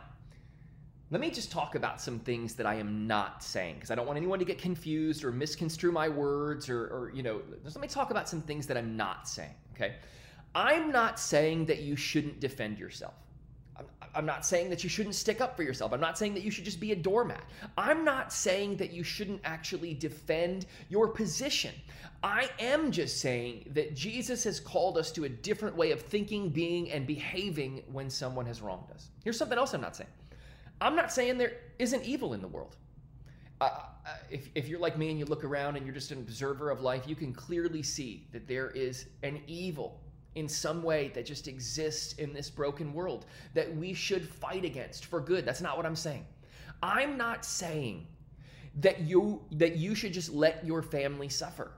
let 1.13 1.21
me 1.21 1.31
just 1.31 1.51
talk 1.51 1.75
about 1.75 2.01
some 2.01 2.19
things 2.19 2.55
that 2.55 2.65
I 2.65 2.77
am 2.77 3.07
not 3.07 3.43
saying 3.43 3.75
because 3.75 3.91
I 3.91 3.95
don't 3.95 4.07
want 4.07 4.17
anyone 4.17 4.39
to 4.39 4.47
get 4.47 4.59
confused 4.59 5.25
or 5.25 5.31
misconstrue 5.31 5.93
my 5.93 6.09
words 6.09 6.71
or, 6.71 6.85
or 6.87 7.13
you 7.15 7.23
know, 7.23 7.43
let 7.63 7.77
me 7.79 7.87
talk 7.87 8.11
about 8.11 8.31
some 8.31 8.41
things 8.41 8.67
that 8.67 8.79
I'm 8.79 8.97
not 8.97 9.29
saying, 9.29 9.55
okay? 9.75 9.97
I'm 10.55 10.93
not 10.93 11.19
saying 11.19 11.67
that 11.67 11.81
you 11.81 11.97
shouldn't 11.97 12.41
defend 12.41 12.79
yourself. 12.79 13.15
I'm 14.15 14.27
not 14.27 14.45
saying 14.45 14.69
that 14.71 14.85
you 14.85 14.91
shouldn't 14.91 15.15
stick 15.15 15.41
up 15.41 15.57
for 15.57 15.63
yourself. 15.63 15.93
I'm 15.93 16.01
not 16.01 16.19
saying 16.19 16.35
that 16.35 16.43
you 16.43 16.51
should 16.51 16.65
just 16.65 16.81
be 16.81 16.93
a 16.93 16.97
doormat. 16.97 17.43
I'm 17.79 18.05
not 18.05 18.33
saying 18.33 18.77
that 18.77 18.93
you 18.93 19.03
shouldn't 19.03 19.41
actually 19.45 19.95
defend 19.95 20.67
your 20.91 21.09
position. 21.09 21.75
I 22.23 22.51
am 22.59 22.93
just 22.93 23.21
saying 23.21 23.71
that 23.75 23.97
Jesus 23.97 24.45
has 24.45 24.61
called 24.61 24.99
us 24.99 25.11
to 25.13 25.25
a 25.25 25.29
different 25.29 25.75
way 25.75 25.93
of 25.93 26.03
thinking, 26.03 26.51
being, 26.51 26.91
and 26.91 27.07
behaving 27.07 27.83
when 27.91 28.11
someone 28.11 28.45
has 28.47 28.61
wronged 28.61 28.91
us. 28.95 29.09
Here's 29.25 29.39
something 29.39 29.59
else 29.59 29.73
I'm 29.73 29.81
not 29.81 29.97
saying. 29.97 30.11
I'm 30.81 30.95
not 30.95 31.11
saying 31.11 31.39
there 31.39 31.59
isn't 31.79 32.05
evil 32.05 32.35
in 32.35 32.43
the 32.43 32.49
world. 32.49 32.77
Uh, 33.61 33.71
if, 34.31 34.49
if 34.55 34.69
you're 34.69 34.81
like 34.81 34.99
me 34.99 35.11
and 35.11 35.19
you 35.19 35.25
look 35.25 35.45
around 35.45 35.77
and 35.77 35.87
you're 35.87 35.95
just 35.95 36.11
an 36.11 36.19
observer 36.19 36.71
of 36.71 36.81
life, 36.81 37.05
you 37.07 37.15
can 37.15 37.33
clearly 37.33 37.83
see 37.83 38.27
that 38.33 38.47
there 38.47 38.71
is 38.71 39.07
an 39.23 39.41
evil 39.47 40.01
in 40.35 40.49
some 40.49 40.83
way 40.83 41.09
that 41.15 41.27
just 41.27 41.49
exists 41.49 42.15
in 42.15 42.33
this 42.33 42.49
broken 42.49 42.93
world 42.93 43.27
that 43.55 43.75
we 43.77 43.93
should 43.93 44.29
fight 44.29 44.65
against 44.65 45.07
for 45.07 45.21
good. 45.21 45.45
That's 45.45 45.61
not 45.61 45.77
what 45.77 45.85
I'm 45.85 45.97
saying. 45.97 46.25
I'm 46.83 47.17
not 47.17 47.45
saying 47.45 48.07
that 48.81 49.01
you 49.01 49.43
that 49.53 49.77
you 49.77 49.95
should 49.95 50.13
just 50.13 50.33
let 50.33 50.65
your 50.65 50.83
family 50.83 51.29
suffer 51.29 51.73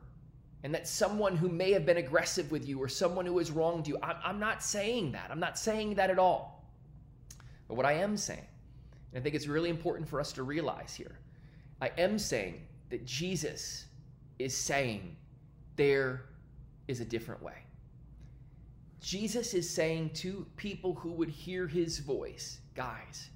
and 0.63 0.75
that 0.75 0.87
someone 0.87 1.37
who 1.37 1.49
may 1.49 1.73
have 1.73 1.85
been 1.85 1.97
aggressive 1.97 2.51
with 2.51 2.67
you 2.67 2.81
or 2.81 2.89
someone 2.89 3.27
who 3.27 3.37
has 3.39 3.51
wronged 3.51 3.89
you 3.89 3.99
I'm, 4.03 4.17
I'm 4.23 4.39
not 4.39 4.63
saying 4.63 5.13
that 5.13 5.29
i'm 5.31 5.41
not 5.41 5.59
saying 5.59 5.97
that 5.97 6.11
at 6.11 6.19
all 6.19 6.65
but 7.67 7.75
what 7.75 7.85
i 7.85 7.93
am 7.95 8.17
saying 8.17 8.47
and 9.13 9.21
i 9.21 9.23
think 9.23 9.35
it's 9.35 9.49
really 9.49 9.71
important 9.71 10.09
for 10.09 10.21
us 10.21 10.33
to 10.35 10.45
realize 10.45 10.95
here 10.95 11.19
i 11.83 11.91
am 11.99 12.17
saying 12.17 12.63
that 12.91 13.05
jesus 13.05 13.87
is 14.39 14.57
saying 14.57 15.17
there 15.75 16.27
is 16.87 17.01
a 17.01 17.05
different 17.05 17.43
way 17.43 17.64
Jesus 19.05 19.53
is 19.53 19.69
saying 19.69 20.09
to 20.15 20.47
people 20.57 20.95
who 20.95 21.11
would 21.11 21.29
hear 21.29 21.67
his 21.67 21.99
voice, 21.99 22.61
guys, 22.75 23.29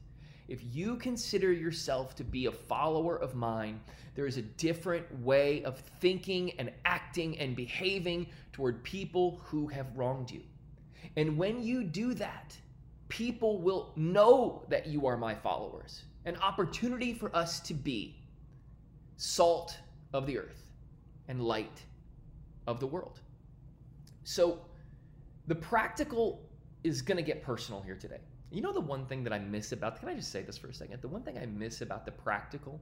if 0.48 0.60
you 0.74 0.96
consider 0.96 1.52
yourself 1.52 2.16
to 2.16 2.24
be 2.24 2.46
a 2.46 2.50
follower 2.50 3.16
of 3.16 3.34
mine, 3.34 3.78
there 4.14 4.24
is 4.24 4.38
a 4.38 4.42
different 4.42 5.04
way 5.20 5.62
of 5.64 5.78
thinking 6.00 6.52
and 6.58 6.72
acting 6.86 7.38
and 7.38 7.54
behaving 7.54 8.28
toward 8.50 8.82
people 8.82 9.42
who 9.44 9.66
have 9.66 9.94
wronged 9.94 10.30
you. 10.30 10.40
And 11.16 11.36
when 11.36 11.62
you 11.62 11.84
do 11.84 12.14
that, 12.14 12.56
people 13.10 13.60
will 13.60 13.92
know 13.94 14.64
that 14.70 14.86
you 14.86 15.06
are 15.06 15.18
my 15.18 15.34
followers. 15.34 16.04
An 16.24 16.36
opportunity 16.38 17.12
for 17.12 17.30
us 17.36 17.60
to 17.60 17.74
be 17.74 18.16
salt 19.18 19.76
of 20.14 20.24
the 20.26 20.38
earth 20.38 20.64
and 21.28 21.42
light 21.42 21.82
of 22.66 22.80
the 22.80 22.86
world. 22.86 23.20
So, 24.24 24.60
the 25.48 25.54
practical 25.54 26.42
is 26.84 27.02
going 27.02 27.16
to 27.16 27.22
get 27.22 27.42
personal 27.42 27.80
here 27.80 27.96
today. 27.96 28.20
You 28.50 28.60
know, 28.60 28.72
the 28.72 28.80
one 28.80 29.06
thing 29.06 29.24
that 29.24 29.32
I 29.32 29.38
miss 29.38 29.72
about, 29.72 29.98
can 29.98 30.08
I 30.08 30.14
just 30.14 30.30
say 30.30 30.42
this 30.42 30.56
for 30.56 30.68
a 30.68 30.74
second? 30.74 31.00
The 31.02 31.08
one 31.08 31.22
thing 31.22 31.38
I 31.38 31.46
miss 31.46 31.80
about 31.80 32.04
the 32.04 32.12
practical 32.12 32.80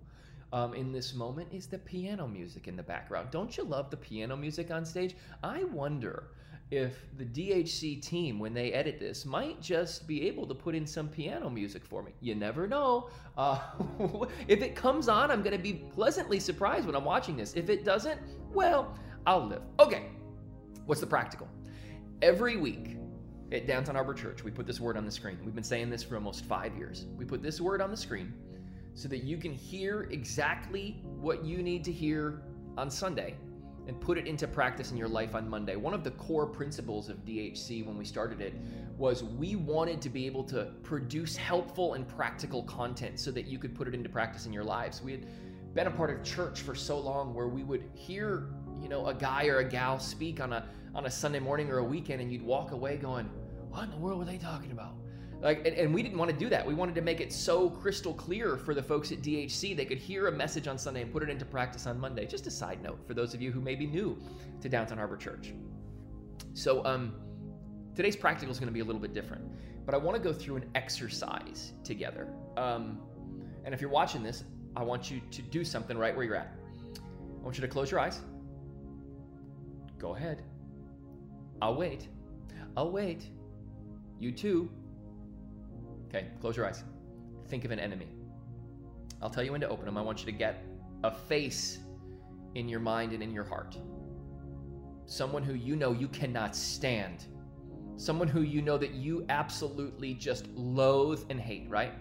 um, 0.53 0.75
in 0.75 0.93
this 0.93 1.15
moment 1.15 1.49
is 1.53 1.67
the 1.67 1.79
piano 1.79 2.27
music 2.27 2.69
in 2.69 2.77
the 2.77 2.83
background. 2.83 3.29
Don't 3.31 3.57
you 3.57 3.65
love 3.65 3.91
the 3.91 3.97
piano 3.97 4.37
music 4.37 4.71
on 4.71 4.85
stage? 4.85 5.17
I 5.43 5.65
wonder 5.65 6.25
if 6.73 7.07
the 7.17 7.25
DHC 7.25 8.03
team, 8.03 8.41
when 8.41 8.53
they 8.53 8.73
edit 8.73 8.99
this, 8.99 9.25
might 9.25 9.61
just 9.61 10.09
be 10.09 10.27
able 10.27 10.47
to 10.49 10.55
put 10.55 10.75
in 10.75 10.87
some 10.87 11.09
piano 11.09 11.49
music 11.49 11.85
for 11.85 12.03
me. 12.03 12.13
You 12.21 12.35
never 12.35 12.67
know. 12.67 13.11
Uh, 13.37 13.61
if 14.49 14.61
it 14.63 14.75
comes 14.75 15.09
on, 15.09 15.31
I'm 15.31 15.43
going 15.43 15.57
to 15.57 15.63
be 15.63 15.75
pleasantly 15.95 16.41
surprised 16.41 16.87
when 16.87 16.97
I'm 16.97 17.05
watching 17.05 17.37
this. 17.37 17.55
If 17.55 17.71
it 17.71 17.85
doesn't, 17.85 18.21
well, 18.53 18.99
I'll 19.25 19.47
live. 19.47 19.63
Okay, 19.79 20.07
what's 20.87 21.01
the 21.01 21.07
practical? 21.07 21.49
Every 22.23 22.57
week, 22.57 22.97
at 23.53 23.67
Downtown 23.67 23.95
Harbor 23.95 24.15
Church, 24.15 24.43
we 24.43 24.51
put 24.51 24.67
this 24.67 24.81
word 24.81 24.97
on 24.97 25.05
the 25.05 25.11
screen. 25.11 25.39
We've 25.45 25.55
been 25.55 25.63
saying 25.63 25.91
this 25.91 26.03
for 26.03 26.15
almost 26.15 26.47
five 26.47 26.75
years. 26.75 27.05
We 27.15 27.27
put 27.27 27.43
this 27.43 27.61
word 27.61 27.83
on 27.83 27.91
the 27.91 27.97
screen 27.97 28.33
so 28.95 29.07
that 29.09 29.23
you 29.23 29.37
can 29.37 29.53
hear 29.53 30.09
exactly 30.11 31.03
what 31.21 31.45
you 31.45 31.63
need 31.63 31.85
to 31.85 31.93
hear 31.93 32.41
on 32.79 32.91
Sunday 32.91 33.35
and 33.87 34.01
put 34.01 34.17
it 34.17 34.27
into 34.27 34.49
practice 34.49 34.91
in 34.91 34.97
your 34.97 35.09
life 35.09 35.35
on 35.35 35.47
Monday. 35.47 35.77
One 35.77 35.93
of 35.93 36.05
the 36.05 36.11
core 36.13 36.47
principles 36.47 37.11
of 37.11 37.19
DHC 37.27 37.85
when 37.85 37.99
we 37.99 38.05
started 38.07 38.41
it 38.41 38.55
was 38.97 39.23
we 39.23 39.55
wanted 39.55 40.01
to 40.01 40.09
be 40.09 40.25
able 40.25 40.43
to 40.45 40.73
produce 40.83 41.37
helpful 41.37 41.95
and 41.95 42.09
practical 42.09 42.63
content 42.63 43.21
so 43.21 43.31
that 43.31 43.47
you 43.47 43.59
could 43.59 43.75
put 43.75 43.89
it 43.89 43.95
into 43.95 44.09
practice 44.09 44.47
in 44.47 44.55
your 44.55 44.65
lives. 44.65 45.03
We 45.03 45.13
had 45.13 45.27
been 45.75 45.87
a 45.87 45.91
part 45.91 46.11
of 46.11 46.25
church 46.25 46.63
for 46.63 46.75
so 46.75 46.99
long 46.99 47.35
where 47.35 47.49
we 47.49 47.63
would 47.63 47.85
hear, 47.95 48.49
you 48.83 48.89
know, 48.89 49.07
a 49.07 49.15
guy 49.15 49.47
or 49.47 49.59
a 49.59 49.65
gal 49.65 49.99
speak 49.99 50.41
on 50.41 50.53
a 50.53 50.69
on 50.95 51.07
a 51.07 51.11
Sunday 51.11 51.39
morning 51.39 51.71
or 51.71 51.79
a 51.79 51.85
weekend 51.85 52.23
and 52.23 52.33
you'd 52.33 52.43
walk 52.43 52.73
away 52.73 52.97
going, 52.97 53.29
What 53.69 53.85
in 53.85 53.91
the 53.91 53.97
world 53.97 54.19
were 54.19 54.25
they 54.25 54.39
talking 54.39 54.73
about? 54.73 54.95
Like, 55.43 55.67
and, 55.67 55.77
and, 55.77 55.93
we 55.93 56.03
didn't 56.03 56.17
want 56.17 56.31
to 56.31 56.37
do 56.37 56.49
that. 56.49 56.67
We 56.67 56.73
wanted 56.73 56.95
to 56.95 57.03
make 57.03 57.21
it 57.21 57.31
so 57.31 57.69
crystal 57.69 58.15
clear 58.15 58.57
for 58.57 58.73
the 58.73 58.83
folks 58.83 59.13
at 59.13 59.21
DHC 59.21 59.77
they 59.77 59.85
could 59.85 59.99
hear 59.99 60.29
a 60.29 60.33
message 60.33 60.67
on 60.67 60.79
Sunday 60.79 61.03
and 61.03 61.13
put 61.13 61.23
it 61.23 61.29
into 61.29 61.45
practice 61.45 61.87
on 61.87 62.01
Monday. 62.01 62.25
Just 62.25 62.47
a 62.47 62.51
side 62.51 62.83
note 62.83 63.07
for 63.07 63.13
those 63.13 63.35
of 63.35 63.43
you 63.43 63.53
who 63.53 63.61
may 63.61 63.75
be 63.75 63.87
new 63.87 64.19
to 64.63 64.69
Downtown 64.71 64.97
Harbor 64.97 65.19
Church. 65.19 65.53
So, 66.55 66.83
um, 66.87 67.13
today's 67.95 68.17
practical 68.17 68.51
is 68.51 68.59
going 68.59 68.69
to 68.69 68.73
be 68.73 68.81
a 68.81 68.85
little 68.85 69.01
bit 69.01 69.13
different, 69.13 69.45
but 69.85 69.95
I 69.95 69.99
want 69.99 70.17
to 70.17 70.23
go 70.23 70.33
through 70.33 70.57
an 70.57 70.71
exercise 70.75 71.73
together. 71.85 72.29
Um, 72.57 72.99
and 73.67 73.75
if 73.75 73.81
you're 73.83 73.91
watching 73.91 74.23
this, 74.23 74.45
I 74.75 74.83
want 74.83 75.11
you 75.11 75.21
to 75.31 75.43
do 75.43 75.65
something 75.65 75.99
right 75.99 76.17
where 76.17 76.25
you're 76.25 76.37
at. 76.37 76.57
I 76.97 77.45
want 77.45 77.59
you 77.59 77.63
to 77.63 77.69
close 77.69 77.91
your 77.91 78.01
eyes. 78.01 78.21
Go 79.99 80.15
ahead. 80.15 80.43
I'll 81.63 81.75
wait. 81.75 82.09
I'll 82.77 82.91
wait. 82.91 83.27
You 84.19 84.33
too. 84.33 84.71
Okay, 86.09 86.27
close 86.41 86.57
your 86.57 86.67
eyes. 86.67 86.85
Think 87.49 87.65
of 87.65 87.71
an 87.71 87.79
enemy. 87.79 88.09
I'll 89.23 89.31
tell 89.31 89.43
you 89.43 89.53
when 89.53 89.61
to 89.63 89.69
open 89.69 89.87
them. 89.87 89.97
I 89.97 90.03
want 90.03 90.21
you 90.21 90.27
to 90.27 90.33
get 90.33 90.65
a 91.05 91.11
face 91.11 91.79
in 92.55 92.69
your 92.69 92.81
mind 92.81 93.13
and 93.13 93.23
in 93.23 93.33
your 93.33 93.45
heart. 93.45 93.77
Someone 95.07 95.43
who 95.43 95.55
you 95.55 95.77
know 95.77 95.93
you 95.93 96.09
cannot 96.09 96.55
stand. 96.55 97.27
Someone 97.97 98.29
who 98.29 98.43
you 98.43 98.61
know 98.61 98.77
that 98.77 98.93
you 98.93 99.25
absolutely 99.29 100.15
just 100.15 100.49
loathe 100.49 101.25
and 101.31 101.41
hate, 101.41 101.67
right? 101.71 101.93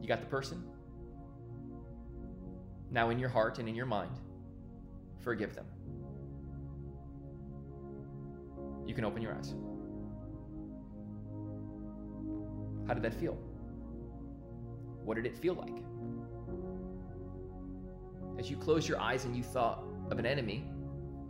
You 0.00 0.08
got 0.08 0.20
the 0.20 0.26
person? 0.26 0.62
Now, 2.90 3.10
in 3.10 3.18
your 3.18 3.28
heart 3.28 3.58
and 3.58 3.68
in 3.68 3.74
your 3.74 3.86
mind, 3.86 4.10
forgive 5.20 5.54
them. 5.54 5.66
You 8.90 8.94
can 8.96 9.04
open 9.04 9.22
your 9.22 9.32
eyes. 9.32 9.54
How 12.88 12.92
did 12.92 13.04
that 13.04 13.14
feel? 13.14 13.34
What 15.04 15.14
did 15.14 15.26
it 15.26 15.38
feel 15.38 15.54
like? 15.54 15.76
As 18.36 18.50
you 18.50 18.56
closed 18.56 18.88
your 18.88 19.00
eyes 19.00 19.26
and 19.26 19.36
you 19.36 19.44
thought 19.44 19.84
of 20.10 20.18
an 20.18 20.26
enemy, 20.26 20.64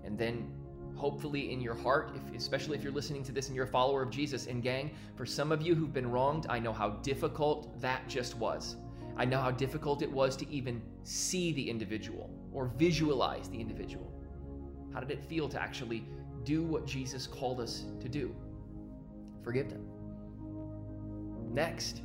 and 0.06 0.16
then 0.16 0.50
hopefully 0.94 1.52
in 1.52 1.60
your 1.60 1.74
heart, 1.74 2.16
if, 2.16 2.34
especially 2.34 2.78
if 2.78 2.82
you're 2.82 2.94
listening 2.94 3.22
to 3.24 3.30
this 3.30 3.48
and 3.48 3.54
you're 3.54 3.66
a 3.66 3.68
follower 3.68 4.02
of 4.02 4.08
Jesus, 4.08 4.46
and 4.46 4.62
gang, 4.62 4.92
for 5.14 5.26
some 5.26 5.52
of 5.52 5.60
you 5.60 5.74
who've 5.74 5.92
been 5.92 6.10
wronged, 6.10 6.46
I 6.48 6.58
know 6.58 6.72
how 6.72 6.88
difficult 7.02 7.78
that 7.82 8.08
just 8.08 8.38
was. 8.38 8.76
I 9.18 9.26
know 9.26 9.38
how 9.38 9.50
difficult 9.50 10.00
it 10.00 10.10
was 10.10 10.34
to 10.36 10.48
even 10.50 10.80
see 11.02 11.52
the 11.52 11.68
individual 11.68 12.30
or 12.54 12.72
visualize 12.78 13.50
the 13.50 13.60
individual. 13.60 14.10
How 14.94 15.00
did 15.00 15.10
it 15.10 15.22
feel 15.22 15.46
to 15.50 15.60
actually 15.60 16.06
do 16.44 16.62
what 16.62 16.86
Jesus 16.86 17.26
called 17.26 17.60
us 17.60 17.84
to 18.00 18.08
do? 18.08 18.34
Forgive 19.42 19.70
them. 19.70 19.86
Next, 21.52 22.02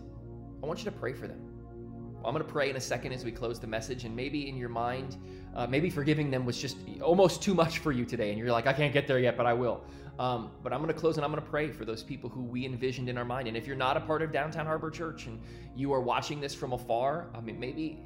I 0.63 0.65
want 0.65 0.79
you 0.79 0.85
to 0.85 0.91
pray 0.91 1.13
for 1.13 1.27
them. 1.27 1.41
I'm 2.23 2.33
going 2.33 2.43
to 2.43 2.51
pray 2.51 2.71
in 2.71 2.75
a 2.75 2.81
second 2.81 3.11
as 3.11 3.23
we 3.23 3.31
close 3.31 3.59
the 3.59 3.67
message, 3.67 4.03
and 4.03 4.15
maybe 4.15 4.49
in 4.49 4.57
your 4.57 4.69
mind, 4.69 5.17
uh, 5.55 5.67
maybe 5.67 5.91
forgiving 5.91 6.31
them 6.31 6.43
was 6.43 6.59
just 6.59 6.77
almost 7.01 7.43
too 7.43 7.53
much 7.53 7.77
for 7.79 7.91
you 7.91 8.03
today, 8.03 8.31
and 8.31 8.39
you're 8.39 8.51
like, 8.51 8.65
I 8.65 8.73
can't 8.73 8.93
get 8.93 9.07
there 9.07 9.19
yet, 9.19 9.37
but 9.37 9.45
I 9.45 9.53
will. 9.53 9.83
Um, 10.17 10.49
but 10.63 10.71
I'm 10.71 10.79
going 10.79 10.93
to 10.93 10.99
close 10.99 11.17
and 11.17 11.25
I'm 11.25 11.31
going 11.31 11.43
to 11.43 11.49
pray 11.49 11.69
for 11.69 11.83
those 11.83 12.01
people 12.01 12.29
who 12.29 12.41
we 12.41 12.65
envisioned 12.65 13.09
in 13.09 13.17
our 13.17 13.25
mind. 13.25 13.47
And 13.47 13.57
if 13.57 13.67
you're 13.67 13.75
not 13.75 13.97
a 13.97 13.99
part 13.99 14.21
of 14.21 14.31
Downtown 14.31 14.65
Harbor 14.65 14.89
Church 14.89 15.27
and 15.27 15.41
you 15.75 15.91
are 15.93 15.99
watching 15.99 16.39
this 16.39 16.55
from 16.55 16.71
afar, 16.71 17.27
I 17.35 17.41
mean, 17.41 17.59
maybe 17.59 17.99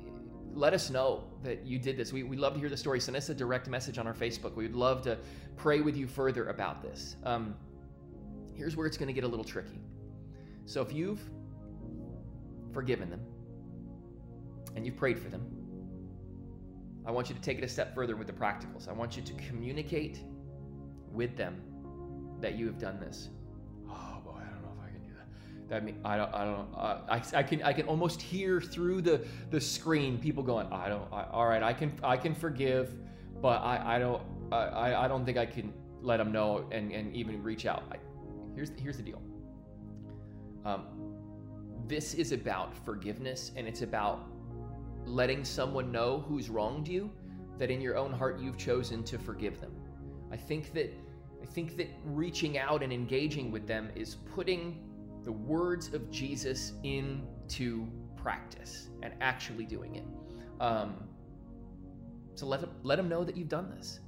let 0.53 0.73
us 0.73 0.89
know 0.89 1.23
that 1.43 1.65
you 1.65 1.79
did 1.79 1.97
this. 1.97 2.11
We, 2.11 2.23
we 2.23 2.37
love 2.37 2.53
to 2.53 2.59
hear 2.59 2.69
the 2.69 2.77
story. 2.77 2.99
Send 2.99 3.15
us 3.17 3.29
a 3.29 3.33
direct 3.33 3.67
message 3.67 3.97
on 3.97 4.07
our 4.07 4.13
Facebook. 4.13 4.55
We 4.55 4.63
would 4.63 4.75
love 4.75 5.01
to 5.03 5.17
pray 5.57 5.81
with 5.81 5.95
you 5.95 6.07
further 6.07 6.49
about 6.49 6.81
this. 6.81 7.15
Um, 7.23 7.55
here's 8.53 8.75
where 8.75 8.87
it's 8.87 8.97
going 8.97 9.07
to 9.07 9.13
get 9.13 9.23
a 9.23 9.27
little 9.27 9.45
tricky. 9.45 9.79
So 10.65 10.81
if 10.81 10.93
you've 10.93 11.21
forgiven 12.73 13.09
them 13.09 13.21
and 14.75 14.85
you've 14.85 14.97
prayed 14.97 15.19
for 15.19 15.29
them, 15.29 15.45
I 17.05 17.11
want 17.11 17.29
you 17.29 17.35
to 17.35 17.41
take 17.41 17.57
it 17.57 17.63
a 17.63 17.67
step 17.67 17.95
further 17.95 18.15
with 18.15 18.27
the 18.27 18.33
practicals. 18.33 18.87
I 18.87 18.93
want 18.93 19.15
you 19.17 19.23
to 19.23 19.33
communicate 19.33 20.19
with 21.11 21.35
them 21.37 21.61
that 22.41 22.55
you 22.55 22.67
have 22.67 22.77
done 22.77 22.99
this. 22.99 23.29
That 25.69 25.83
mean 25.83 25.99
I 26.03 26.17
don't. 26.17 26.33
I 26.33 26.45
don't. 26.45 26.67
I, 26.75 27.21
I 27.35 27.43
can. 27.43 27.61
I 27.61 27.73
can 27.73 27.87
almost 27.87 28.21
hear 28.21 28.59
through 28.59 29.01
the 29.01 29.25
the 29.51 29.61
screen 29.61 30.17
people 30.17 30.43
going. 30.43 30.67
I 30.71 30.89
don't. 30.89 31.07
I, 31.13 31.25
all 31.31 31.47
right. 31.47 31.61
I 31.61 31.73
can. 31.73 31.93
I 32.03 32.17
can 32.17 32.33
forgive, 32.33 32.95
but 33.41 33.61
I. 33.61 33.95
I 33.95 33.99
don't. 33.99 34.23
I. 34.51 34.95
I 34.95 35.07
don't 35.07 35.25
think 35.25 35.37
I 35.37 35.45
can 35.45 35.71
let 36.01 36.17
them 36.17 36.31
know 36.31 36.65
and 36.71 36.91
and 36.91 37.15
even 37.15 37.43
reach 37.43 37.67
out. 37.67 37.83
I, 37.91 37.97
here's 38.55 38.71
here's 38.79 38.97
the 38.97 39.03
deal. 39.03 39.21
Um, 40.65 40.87
this 41.87 42.13
is 42.13 42.31
about 42.31 42.75
forgiveness 42.85 43.51
and 43.55 43.67
it's 43.67 43.81
about 43.81 44.27
letting 45.05 45.43
someone 45.43 45.91
know 45.91 46.23
who's 46.27 46.49
wronged 46.49 46.87
you 46.87 47.09
that 47.57 47.71
in 47.71 47.81
your 47.81 47.97
own 47.97 48.13
heart 48.13 48.39
you've 48.39 48.57
chosen 48.57 49.03
to 49.03 49.17
forgive 49.17 49.59
them. 49.59 49.71
I 50.31 50.37
think 50.37 50.73
that 50.73 50.93
I 51.41 51.45
think 51.45 51.77
that 51.77 51.87
reaching 52.05 52.57
out 52.57 52.83
and 52.83 52.91
engaging 52.91 53.51
with 53.51 53.67
them 53.67 53.89
is 53.95 54.15
putting 54.35 54.77
the 55.23 55.31
words 55.31 55.93
of 55.93 56.09
Jesus 56.11 56.73
into 56.83 57.87
practice 58.15 58.89
and 59.01 59.13
actually 59.21 59.65
doing 59.65 59.95
it. 59.95 60.05
Um, 60.59 60.95
so 62.35 62.45
let 62.45 62.61
let 62.83 62.95
them 62.95 63.09
know 63.09 63.23
that 63.23 63.35
you've 63.35 63.49
done 63.49 63.69
this. 63.69 63.99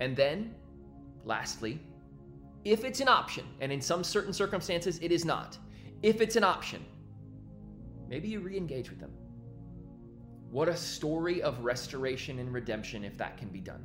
And 0.00 0.16
then, 0.16 0.54
lastly, 1.24 1.80
if 2.64 2.84
it's 2.84 3.00
an 3.00 3.08
option, 3.08 3.44
and 3.60 3.72
in 3.72 3.80
some 3.80 4.04
certain 4.04 4.32
circumstances 4.32 4.98
it 5.02 5.10
is 5.10 5.24
not, 5.24 5.58
if 6.02 6.20
it's 6.20 6.36
an 6.36 6.44
option, 6.44 6.84
maybe 8.08 8.28
you 8.28 8.40
re 8.40 8.56
engage 8.56 8.90
with 8.90 9.00
them. 9.00 9.10
What 10.50 10.68
a 10.68 10.76
story 10.76 11.42
of 11.42 11.64
restoration 11.64 12.38
and 12.38 12.52
redemption 12.52 13.04
if 13.04 13.18
that 13.18 13.36
can 13.36 13.48
be 13.48 13.60
done. 13.60 13.84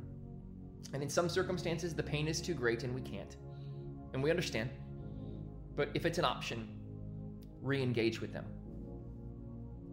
And 0.92 1.02
in 1.02 1.10
some 1.10 1.28
circumstances, 1.28 1.94
the 1.94 2.02
pain 2.02 2.28
is 2.28 2.40
too 2.40 2.54
great 2.54 2.84
and 2.84 2.94
we 2.94 3.00
can't. 3.00 3.36
And 4.12 4.22
we 4.22 4.30
understand. 4.30 4.70
But 5.76 5.90
if 5.94 6.06
it's 6.06 6.18
an 6.18 6.24
option, 6.24 6.68
re 7.62 7.82
engage 7.82 8.20
with 8.20 8.32
them. 8.32 8.44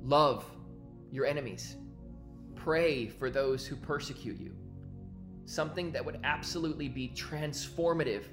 Love 0.03 0.45
your 1.11 1.25
enemies. 1.25 1.77
Pray 2.55 3.07
for 3.07 3.29
those 3.29 3.65
who 3.65 3.75
persecute 3.75 4.39
you. 4.39 4.55
Something 5.45 5.91
that 5.91 6.05
would 6.05 6.19
absolutely 6.23 6.87
be 6.87 7.09
transformative 7.15 8.23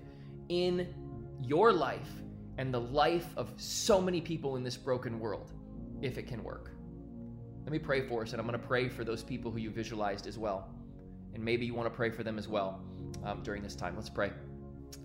in 0.49 0.95
your 1.43 1.73
life 1.73 2.11
and 2.59 2.73
the 2.73 2.81
life 2.81 3.29
of 3.37 3.53
so 3.57 4.01
many 4.01 4.21
people 4.21 4.57
in 4.57 4.63
this 4.63 4.77
broken 4.77 5.19
world. 5.19 5.53
if 6.03 6.17
it 6.19 6.27
can 6.29 6.43
work. 6.45 6.71
Let 7.65 7.73
me 7.73 7.79
pray 7.79 8.07
for 8.07 8.23
us, 8.23 8.33
and 8.33 8.41
I'm 8.41 8.47
going 8.47 8.59
to 8.59 8.67
pray 8.67 8.89
for 8.89 9.05
those 9.05 9.23
people 9.23 9.51
who 9.51 9.59
you 9.59 9.71
visualized 9.71 10.27
as 10.27 10.39
well. 10.39 10.69
And 11.35 11.45
maybe 11.45 11.67
you 11.67 11.75
want 11.75 11.87
to 11.87 11.95
pray 11.95 12.11
for 12.11 12.23
them 12.23 12.39
as 12.39 12.49
well 12.49 12.81
um, 13.25 13.43
during 13.43 13.63
this 13.63 13.75
time. 13.75 13.95
Let's 13.97 14.09
pray. 14.09 14.33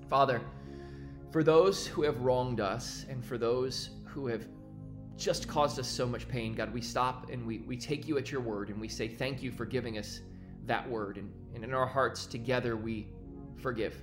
Father, 0.10 0.42
for 1.34 1.43
those 1.43 1.88
who 1.88 2.04
have 2.04 2.22
wronged 2.22 2.62
us 2.62 3.08
and 3.10 3.26
for 3.26 3.39
those 3.39 3.89
who 4.06 4.28
have 4.28 4.46
just 5.17 5.48
caused 5.48 5.80
us 5.80 5.88
so 5.88 6.06
much 6.06 6.28
pain, 6.28 6.54
God, 6.54 6.72
we 6.72 6.80
stop 6.80 7.32
and 7.32 7.43
we, 7.43 7.58
we 7.62 7.76
take 7.76 8.08
you 8.08 8.19
at 8.19 8.32
your 8.32 8.39
word 8.39 8.69
and 8.69 8.80
we 8.80 8.88
say 8.88 9.08
thank 9.08 9.41
you 9.41 9.52
for 9.52 9.65
giving 9.65 9.98
us 9.98 10.22
that 10.67 10.88
word. 10.88 11.17
And, 11.17 11.34
and 11.56 11.63
in 11.63 11.74
our 11.74 11.88
hearts 11.88 12.28
together, 12.28 12.78
we 12.78 13.08
forgive. 13.60 14.00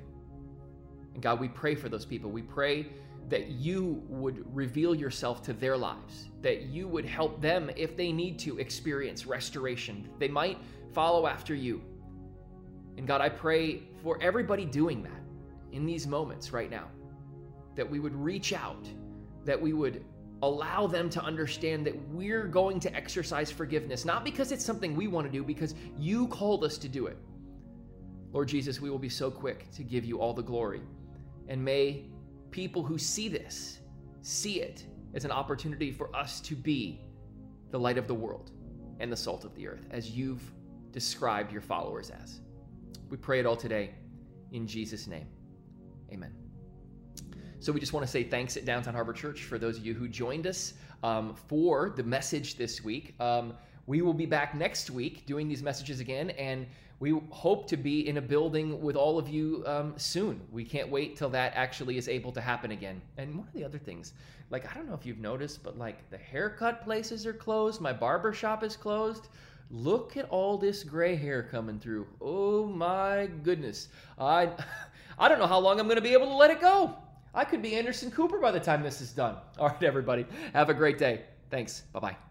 And 1.14 1.22
God, 1.22 1.38
we 1.38 1.46
pray 1.46 1.76
for 1.76 1.88
those 1.88 2.04
people. 2.04 2.32
We 2.32 2.42
pray 2.42 2.88
that 3.28 3.46
you 3.46 4.02
would 4.08 4.44
reveal 4.52 4.92
yourself 4.92 5.40
to 5.44 5.52
their 5.52 5.76
lives, 5.76 6.30
that 6.42 6.62
you 6.62 6.88
would 6.88 7.04
help 7.04 7.40
them 7.40 7.70
if 7.76 7.96
they 7.96 8.10
need 8.10 8.40
to 8.40 8.58
experience 8.58 9.24
restoration. 9.24 10.08
They 10.18 10.26
might 10.26 10.58
follow 10.92 11.28
after 11.28 11.54
you. 11.54 11.80
And 12.96 13.06
God, 13.06 13.20
I 13.20 13.28
pray 13.28 13.84
for 14.02 14.20
everybody 14.20 14.64
doing 14.64 15.04
that 15.04 15.22
in 15.70 15.86
these 15.86 16.08
moments 16.08 16.52
right 16.52 16.68
now, 16.68 16.88
that 17.76 17.88
we 17.88 18.00
would 18.00 18.14
reach 18.14 18.52
out, 18.52 18.88
that 19.44 19.60
we 19.60 19.72
would 19.72 20.04
allow 20.42 20.86
them 20.86 21.10
to 21.10 21.22
understand 21.22 21.86
that 21.86 22.08
we're 22.08 22.46
going 22.46 22.80
to 22.80 22.94
exercise 22.94 23.50
forgiveness, 23.50 24.04
not 24.04 24.24
because 24.24 24.52
it's 24.52 24.64
something 24.64 24.96
we 24.96 25.06
want 25.06 25.26
to 25.26 25.32
do, 25.32 25.44
because 25.44 25.74
you 25.98 26.26
called 26.28 26.64
us 26.64 26.78
to 26.78 26.88
do 26.88 27.06
it. 27.06 27.18
Lord 28.32 28.48
Jesus, 28.48 28.80
we 28.80 28.90
will 28.90 28.98
be 28.98 29.08
so 29.08 29.30
quick 29.30 29.70
to 29.72 29.82
give 29.82 30.04
you 30.04 30.20
all 30.20 30.32
the 30.32 30.42
glory. 30.42 30.80
And 31.48 31.62
may 31.64 32.04
people 32.50 32.82
who 32.82 32.96
see 32.96 33.28
this 33.28 33.80
see 34.22 34.60
it 34.60 34.84
as 35.14 35.24
an 35.24 35.30
opportunity 35.30 35.90
for 35.90 36.14
us 36.14 36.40
to 36.40 36.54
be 36.54 37.00
the 37.70 37.78
light 37.78 37.98
of 37.98 38.06
the 38.06 38.14
world 38.14 38.52
and 39.00 39.10
the 39.10 39.16
salt 39.16 39.44
of 39.44 39.54
the 39.54 39.66
earth, 39.66 39.86
as 39.90 40.10
you've 40.10 40.42
described 40.92 41.52
your 41.52 41.62
followers 41.62 42.10
as. 42.10 42.40
We 43.08 43.16
pray 43.16 43.40
it 43.40 43.46
all 43.46 43.56
today 43.56 43.94
in 44.52 44.66
Jesus' 44.66 45.06
name. 45.06 45.26
Amen. 46.12 46.39
So 47.62 47.72
we 47.72 47.78
just 47.78 47.92
want 47.92 48.06
to 48.06 48.10
say 48.10 48.24
thanks 48.24 48.56
at 48.56 48.64
Downtown 48.64 48.94
Harbor 48.94 49.12
Church 49.12 49.42
for 49.42 49.58
those 49.58 49.76
of 49.76 49.84
you 49.84 49.92
who 49.92 50.08
joined 50.08 50.46
us 50.46 50.72
um, 51.02 51.34
for 51.46 51.92
the 51.94 52.02
message 52.02 52.56
this 52.56 52.82
week. 52.82 53.14
Um, 53.20 53.52
we 53.86 54.00
will 54.00 54.14
be 54.14 54.24
back 54.24 54.54
next 54.54 54.88
week 54.88 55.26
doing 55.26 55.46
these 55.46 55.62
messages 55.62 56.00
again, 56.00 56.30
and 56.30 56.66
we 57.00 57.20
hope 57.28 57.68
to 57.68 57.76
be 57.76 58.08
in 58.08 58.16
a 58.16 58.20
building 58.22 58.80
with 58.80 58.96
all 58.96 59.18
of 59.18 59.28
you 59.28 59.62
um, 59.66 59.92
soon. 59.98 60.40
We 60.50 60.64
can't 60.64 60.88
wait 60.88 61.18
till 61.18 61.28
that 61.30 61.52
actually 61.54 61.98
is 61.98 62.08
able 62.08 62.32
to 62.32 62.40
happen 62.40 62.70
again. 62.70 63.02
And 63.18 63.36
one 63.36 63.46
of 63.46 63.52
the 63.52 63.62
other 63.62 63.76
things, 63.76 64.14
like 64.48 64.64
I 64.70 64.72
don't 64.72 64.88
know 64.88 64.94
if 64.94 65.04
you've 65.04 65.18
noticed, 65.18 65.62
but 65.62 65.76
like 65.76 66.08
the 66.08 66.16
haircut 66.16 66.82
places 66.82 67.26
are 67.26 67.34
closed, 67.34 67.82
my 67.82 67.92
barber 67.92 68.32
shop 68.32 68.64
is 68.64 68.74
closed. 68.74 69.28
Look 69.70 70.16
at 70.16 70.26
all 70.30 70.56
this 70.56 70.82
gray 70.82 71.14
hair 71.14 71.42
coming 71.42 71.78
through. 71.78 72.06
Oh 72.22 72.64
my 72.64 73.28
goodness. 73.42 73.88
I 74.18 74.48
I 75.18 75.28
don't 75.28 75.38
know 75.38 75.46
how 75.46 75.58
long 75.58 75.78
I'm 75.78 75.86
going 75.86 75.96
to 75.96 76.02
be 76.02 76.14
able 76.14 76.28
to 76.28 76.36
let 76.36 76.50
it 76.50 76.62
go. 76.62 76.96
I 77.34 77.44
could 77.44 77.62
be 77.62 77.76
Anderson 77.76 78.10
Cooper 78.10 78.38
by 78.38 78.50
the 78.50 78.60
time 78.60 78.82
this 78.82 79.00
is 79.00 79.12
done. 79.12 79.36
All 79.58 79.68
right, 79.68 79.82
everybody. 79.82 80.26
Have 80.52 80.70
a 80.70 80.74
great 80.74 80.98
day. 80.98 81.22
Thanks. 81.50 81.82
Bye 81.92 82.00
bye. 82.00 82.29